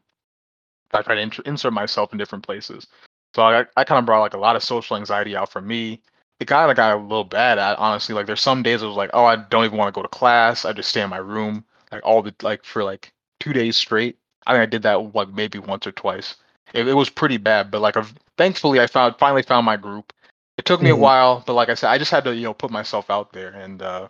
[0.91, 2.87] I try to insert myself in different places.
[3.35, 6.01] So I, I kind of brought like a lot of social anxiety out for me.
[6.39, 7.59] It kind of got a little bad.
[7.59, 9.97] At, honestly, like there's some days I was like, oh, I don't even want to
[9.97, 10.65] go to class.
[10.65, 14.17] I just stay in my room like all the like for like two days straight.
[14.47, 16.37] I think I did that like maybe once or twice.
[16.75, 17.95] It, it was pretty bad, but like
[18.37, 20.11] thankfully I found finally found my group.
[20.57, 20.99] It took me mm-hmm.
[20.99, 23.31] a while, but like I said, I just had to you know put myself out
[23.31, 24.09] there, and uh,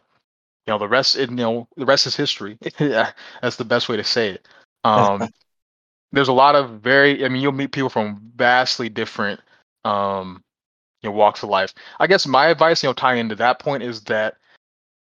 [0.65, 2.57] you know the rest, it, you know the rest is history.
[2.79, 3.11] yeah,
[3.41, 4.47] that's the best way to say it.
[4.83, 5.29] Um,
[6.11, 9.41] there's a lot of very I mean you'll meet people from vastly different
[9.83, 10.43] um
[11.03, 11.73] you know walks of life.
[11.99, 14.37] I guess my advice, you know, tying into that point is that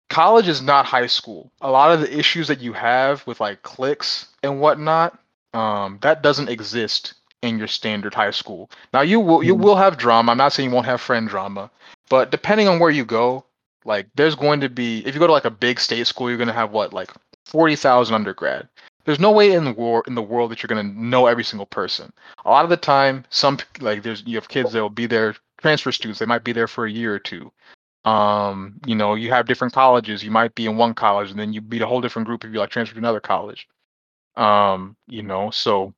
[0.09, 1.51] college is not high school.
[1.59, 5.19] A lot of the issues that you have with like cliques and whatnot,
[5.53, 8.69] um, that doesn't exist in your standard high school.
[8.93, 9.63] Now you will you mm-hmm.
[9.63, 10.31] will have drama.
[10.31, 11.69] I'm not saying you won't have friend drama,
[12.09, 13.45] but depending on where you go,
[13.85, 16.37] like there's going to be if you go to like a big state school, you're
[16.37, 17.11] gonna have what like
[17.45, 18.67] forty thousand undergrad.
[19.05, 21.65] there's no way in the war in the world that you're gonna know every single
[21.65, 22.11] person.
[22.45, 25.35] A lot of the time, some like there's you have kids that will be there,
[25.57, 26.19] transfer students.
[26.19, 27.51] They might be there for a year or two.
[28.03, 30.23] Um, you know, you have different colleges.
[30.23, 32.51] You might be in one college, and then you meet a whole different group if
[32.51, 33.67] you like transfer to another college.
[34.35, 35.93] Um, you know, so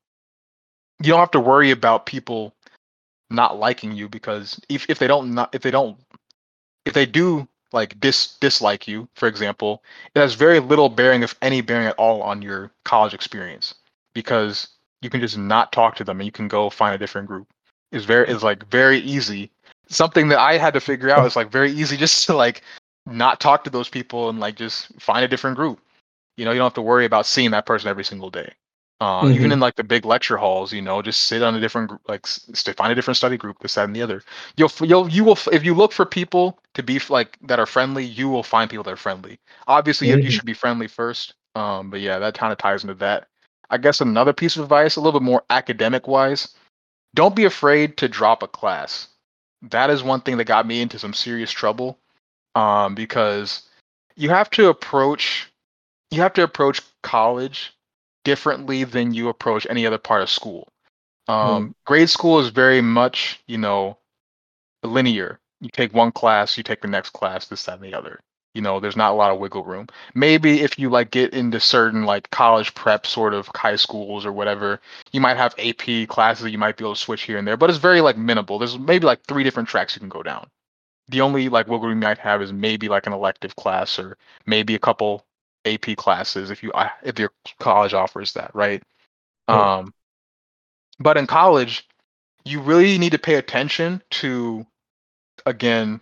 [1.00, 2.54] you don't have to worry about people
[3.30, 5.98] not liking you because if if they don't not if they don't
[6.86, 9.84] if they do like dis dislike you, for example,
[10.14, 13.74] it has very little bearing, if any bearing at all, on your college experience
[14.14, 14.68] because
[15.02, 17.48] you can just not talk to them and you can go find a different group.
[17.92, 19.52] It's very it's like very easy.
[19.90, 22.62] Something that I had to figure out is like very easy just to like
[23.06, 25.80] not talk to those people and like just find a different group.
[26.38, 28.54] You know, you don't have to worry about seeing that person every single day.
[29.02, 29.34] Uh, mm-hmm.
[29.34, 32.26] Even in like the big lecture halls, you know, just sit on a different like
[32.26, 34.24] st- find a different study group, this, that, and the other.
[34.56, 38.06] You'll, you'll, you will, if you look for people to be like that are friendly,
[38.06, 39.40] you will find people that are friendly.
[39.68, 40.20] Obviously, mm-hmm.
[40.20, 41.34] you, you should be friendly first.
[41.56, 43.28] Um, but yeah, that kind of ties into that.
[43.70, 46.56] I guess another piece of advice, a little bit more academic wise,
[47.14, 49.08] don't be afraid to drop a class.
[49.64, 51.98] That is one thing that got me into some serious trouble.
[52.56, 53.64] Um, because
[54.16, 55.52] you have to approach,
[56.12, 57.74] you have to approach college
[58.24, 60.68] differently than you approach any other part of school.
[61.28, 61.74] Um, mm.
[61.86, 63.98] Grade school is very much, you know,
[64.84, 65.40] linear.
[65.62, 68.20] You take one class, you take the next class, this, that, and the other.
[68.54, 69.88] You know, there's not a lot of wiggle room.
[70.14, 74.32] Maybe if you like get into certain like college prep sort of high schools or
[74.32, 74.80] whatever,
[75.12, 77.70] you might have AP classes you might be able to switch here and there, but
[77.70, 78.60] it's very like minimal.
[78.60, 80.48] There's maybe like three different tracks you can go down.
[81.08, 84.18] The only like wiggle room you might have is maybe like an elective class or
[84.46, 85.26] maybe a couple
[85.66, 88.84] AP classes if you uh, if your college offers that, right?
[89.48, 89.94] Um,
[91.00, 91.88] but in college,
[92.46, 94.66] you really need to pay attention to
[95.46, 96.02] again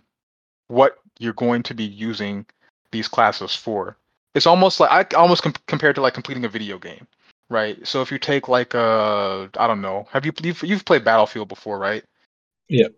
[0.68, 2.46] what you're going to be using
[2.90, 3.96] these classes for.
[4.34, 7.06] It's almost like I almost com- compared to like completing a video game,
[7.50, 7.86] right?
[7.86, 11.48] So if you take like a I don't know, have you you've, you've played Battlefield
[11.48, 12.04] before, right?
[12.68, 12.88] Yeah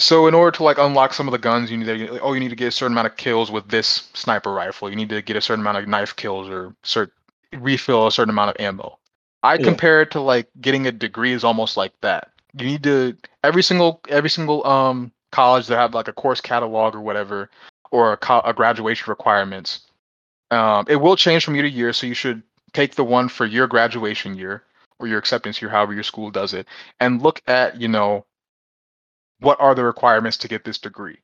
[0.00, 2.40] so in order to like unlock some of the guns, you need to oh you
[2.40, 4.90] need to get a certain amount of kills with this sniper rifle.
[4.90, 7.10] You need to get a certain amount of knife kills or cert
[7.52, 8.98] refill a certain amount of ammo.
[9.42, 9.64] I yeah.
[9.64, 12.30] compare it to like getting a degree is almost like that.
[12.58, 16.94] You need to every single every single um college that have like a course catalog
[16.94, 17.50] or whatever
[17.90, 19.80] or a, co- a graduation requirements.
[20.50, 22.42] Um, it will change from year to year, so you should
[22.72, 24.64] take the one for your graduation year
[24.98, 26.66] or your acceptance year, however your school does it,
[26.98, 28.24] and look at you know
[29.40, 31.18] what are the requirements to get this degree?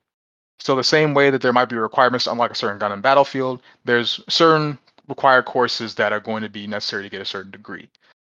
[0.59, 3.01] So the same way that there might be requirements to unlock a certain gun in
[3.01, 7.51] Battlefield, there's certain required courses that are going to be necessary to get a certain
[7.51, 7.89] degree.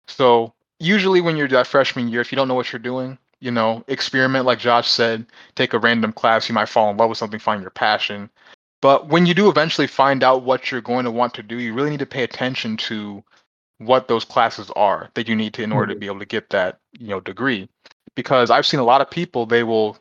[0.07, 3.51] So usually when you're that freshman year, if you don't know what you're doing, you
[3.51, 5.25] know, experiment like Josh said,
[5.55, 8.29] take a random class, you might fall in love with something, find your passion.
[8.82, 11.73] But when you do eventually find out what you're going to want to do, you
[11.73, 13.23] really need to pay attention to
[13.79, 15.99] what those classes are that you need to in order to mm-hmm.
[15.99, 17.67] be able to get that, you know, degree
[18.16, 19.97] because I've seen a lot of people they will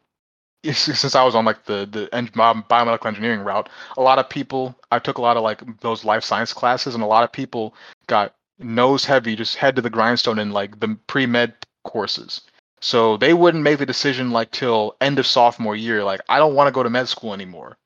[0.73, 4.99] since I was on like the the biomedical engineering route, a lot of people I
[4.99, 7.75] took a lot of like those life science classes, and a lot of people
[8.07, 11.55] got nose heavy, just head to the grindstone in like the pre med
[11.85, 12.43] courses.
[12.83, 16.55] So they wouldn't make the decision like till end of sophomore year, like I don't
[16.55, 17.79] want to go to med school anymore.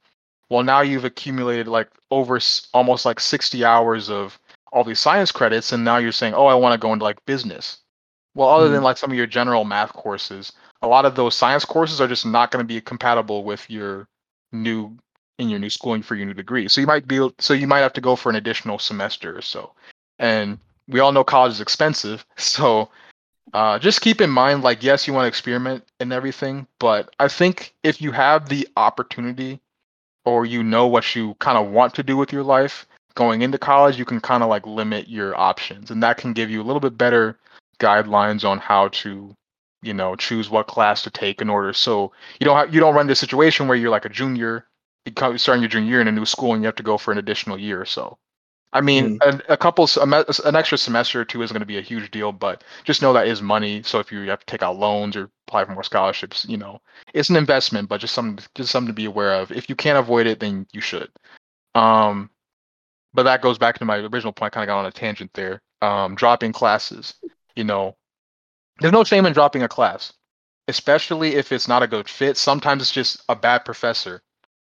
[0.50, 2.38] Well, now you've accumulated like over
[2.72, 4.38] almost like 60 hours of
[4.72, 7.24] all these science credits, and now you're saying, oh, I want to go into like
[7.24, 7.78] business.
[8.34, 8.74] Well, other mm-hmm.
[8.74, 12.08] than like some of your general math courses, a lot of those science courses are
[12.08, 14.08] just not going to be compatible with your
[14.52, 14.96] new
[15.38, 16.68] in your new schooling for your new degree.
[16.68, 19.42] So you might be so you might have to go for an additional semester or
[19.42, 19.72] so.
[20.18, 20.58] And
[20.88, 22.90] we all know college is expensive, so
[23.52, 27.28] uh, just keep in mind, like, yes, you want to experiment and everything, but I
[27.28, 29.60] think if you have the opportunity
[30.24, 33.58] or you know what you kind of want to do with your life going into
[33.58, 36.64] college, you can kind of like limit your options, and that can give you a
[36.64, 37.38] little bit better
[37.78, 39.34] guidelines on how to
[39.82, 41.72] you know choose what class to take in order.
[41.72, 44.66] So you don't have, you don't run this situation where you're like a junior
[45.36, 47.18] starting your junior year in a new school and you have to go for an
[47.18, 47.82] additional year.
[47.82, 48.18] Or so
[48.72, 49.40] i mean mm.
[49.48, 52.32] a, a, couple an extra semester or two is going to be a huge deal
[52.32, 53.82] but just know that is money.
[53.82, 56.80] So if you have to take out loans or apply for more scholarships you know
[57.14, 59.52] it's an investment but just something just something to be aware of.
[59.52, 61.10] If you can't avoid it then you should.
[61.74, 62.30] Um
[63.12, 65.30] but that goes back to my original point I kind of got on a tangent
[65.34, 65.60] there.
[65.82, 67.14] Um dropping classes
[67.56, 67.96] you know,
[68.80, 70.12] there's no shame in dropping a class,
[70.68, 72.36] especially if it's not a good fit.
[72.36, 74.22] Sometimes it's just a bad professor.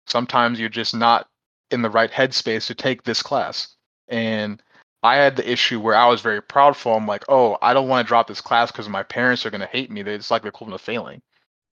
[0.08, 1.28] Sometimes you're just not
[1.72, 3.76] in the right headspace to take this class.
[4.08, 4.62] And
[5.04, 6.96] I had the issue where I was very proudful.
[6.96, 9.62] I'm like, oh, I don't want to drop this class because my parents are going
[9.62, 10.02] to hate me.
[10.02, 11.22] It's like the equivalent of failing.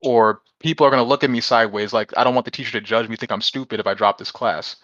[0.01, 2.71] Or people are going to look at me sideways like, I don't want the teacher
[2.73, 4.75] to judge me, think I'm stupid if I drop this class.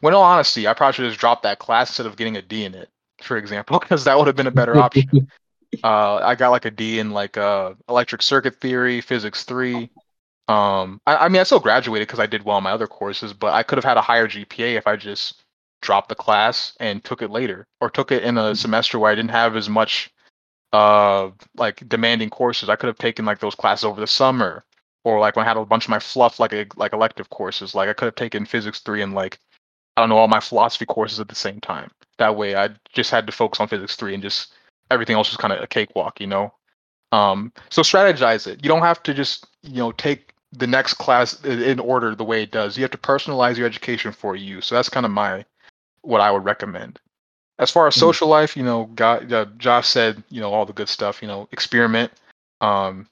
[0.00, 2.36] When in all honesty, I probably should have just dropped that class instead of getting
[2.36, 2.90] a D in it
[3.22, 5.28] for example, because that would have been a better option.
[5.82, 9.90] Uh, I got like a D in like uh, electric circuit theory, physics three.
[10.48, 13.34] Um, I, I mean, I still graduated because I did well in my other courses,
[13.34, 15.42] but I could have had a higher GPA if I just
[15.82, 19.14] dropped the class and took it later, or took it in a semester where I
[19.14, 20.10] didn't have as much
[20.72, 22.68] uh like demanding courses.
[22.68, 24.64] I could have taken like those classes over the summer,
[25.04, 27.74] or like when I had a bunch of my fluff like a, like elective courses.
[27.74, 29.38] Like I could have taken physics three and like
[29.96, 31.90] I don't know all my philosophy courses at the same time.
[32.18, 34.52] That way, I just had to focus on physics three and just
[34.90, 36.52] everything else was kind of a cakewalk, you know.
[37.12, 38.62] Um, so strategize it.
[38.62, 42.42] You don't have to just you know take the next class in order the way
[42.42, 42.76] it does.
[42.76, 44.60] You have to personalize your education for you.
[44.60, 45.44] So that's kind of my
[46.02, 46.98] what I would recommend.
[47.58, 50.66] As far as mm social life, you know, God, uh, Josh said, you know, all
[50.66, 51.20] the good stuff.
[51.22, 52.12] You know, experiment.
[52.60, 53.08] Um,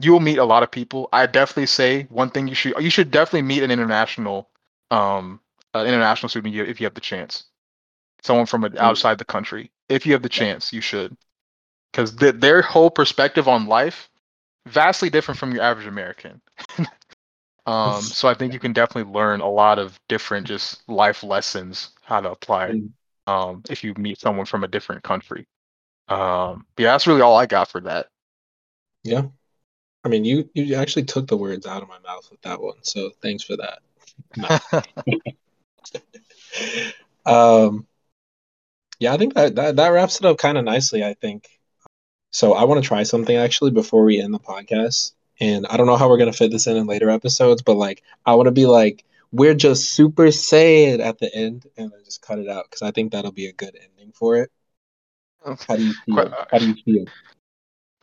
[0.00, 1.08] you will meet a lot of people.
[1.12, 4.48] I definitely say one thing you should you should definitely meet an international
[4.90, 5.40] um
[5.74, 7.44] uh, international student if you have the chance.
[8.24, 11.16] Someone from mm outside the country, if you have the chance, you should,
[11.92, 14.08] because th- their whole perspective on life
[14.66, 16.40] vastly different from your average American.
[17.66, 21.90] um, so I think you can definitely learn a lot of different just life lessons
[22.02, 22.90] how to apply mm.
[23.26, 25.46] um, if you meet someone from a different country.
[26.08, 28.08] Um, yeah, that's really all I got for that.
[29.02, 29.24] Yeah,
[30.04, 32.76] I mean, you you actually took the words out of my mouth with that one,
[32.82, 33.80] so thanks for that.
[37.26, 37.86] um,
[38.98, 41.04] yeah, I think that that, that wraps it up kind of nicely.
[41.04, 41.48] I think
[42.30, 45.12] so I want to try something actually before we end the podcast.
[45.40, 48.02] And I don't know how we're gonna fit this in in later episodes, but like
[48.24, 52.22] I want to be like we're just super saiyan at the end and then just
[52.22, 54.50] cut it out because I think that'll be a good ending for it.
[55.44, 56.18] How do you feel?
[56.20, 57.06] Uh, how do you feel?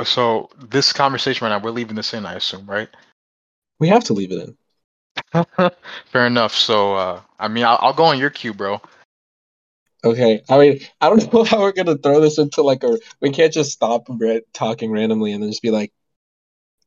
[0.05, 2.89] So this conversation right now, we're leaving this in, I assume, right?
[3.79, 4.55] We have to leave it
[5.35, 5.45] in.
[6.11, 6.53] Fair enough.
[6.53, 8.81] So uh, I mean, I'll, I'll go on your cue, bro.
[10.03, 12.97] Okay, I mean, I don't know how we're gonna throw this into like a.
[13.19, 14.07] We can't just stop
[14.53, 15.93] talking randomly and then just be like,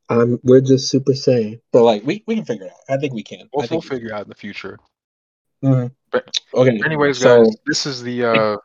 [0.08, 2.94] "Um, we're just super saiyan." But like, we we can figure it out.
[2.94, 3.48] I think we can.
[3.52, 4.78] We'll, we'll figure out in the future.
[5.62, 5.88] Mm-hmm.
[6.10, 6.80] But okay.
[6.84, 8.56] Anyways, so, guys, this is the uh,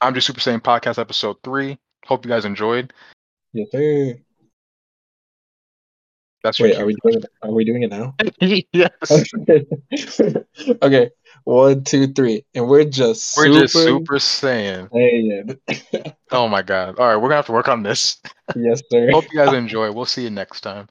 [0.00, 1.78] I'm just super saiyan podcast episode three.
[2.04, 2.92] Hope you guys enjoyed.
[3.52, 4.18] Yes, sir.
[6.42, 7.26] That's Wait, are we doing it?
[7.42, 8.14] Are we doing it now?
[8.72, 9.32] yes.
[10.82, 11.10] okay.
[11.44, 14.90] One, two, three, and we're just we're super just super saiyan.
[14.90, 16.14] Saiyan.
[16.30, 16.98] oh my god!
[16.98, 18.20] All right, we're gonna have to work on this.
[18.54, 19.10] Yes, sir.
[19.10, 19.90] Hope you guys enjoy.
[19.90, 20.88] We'll see you next time.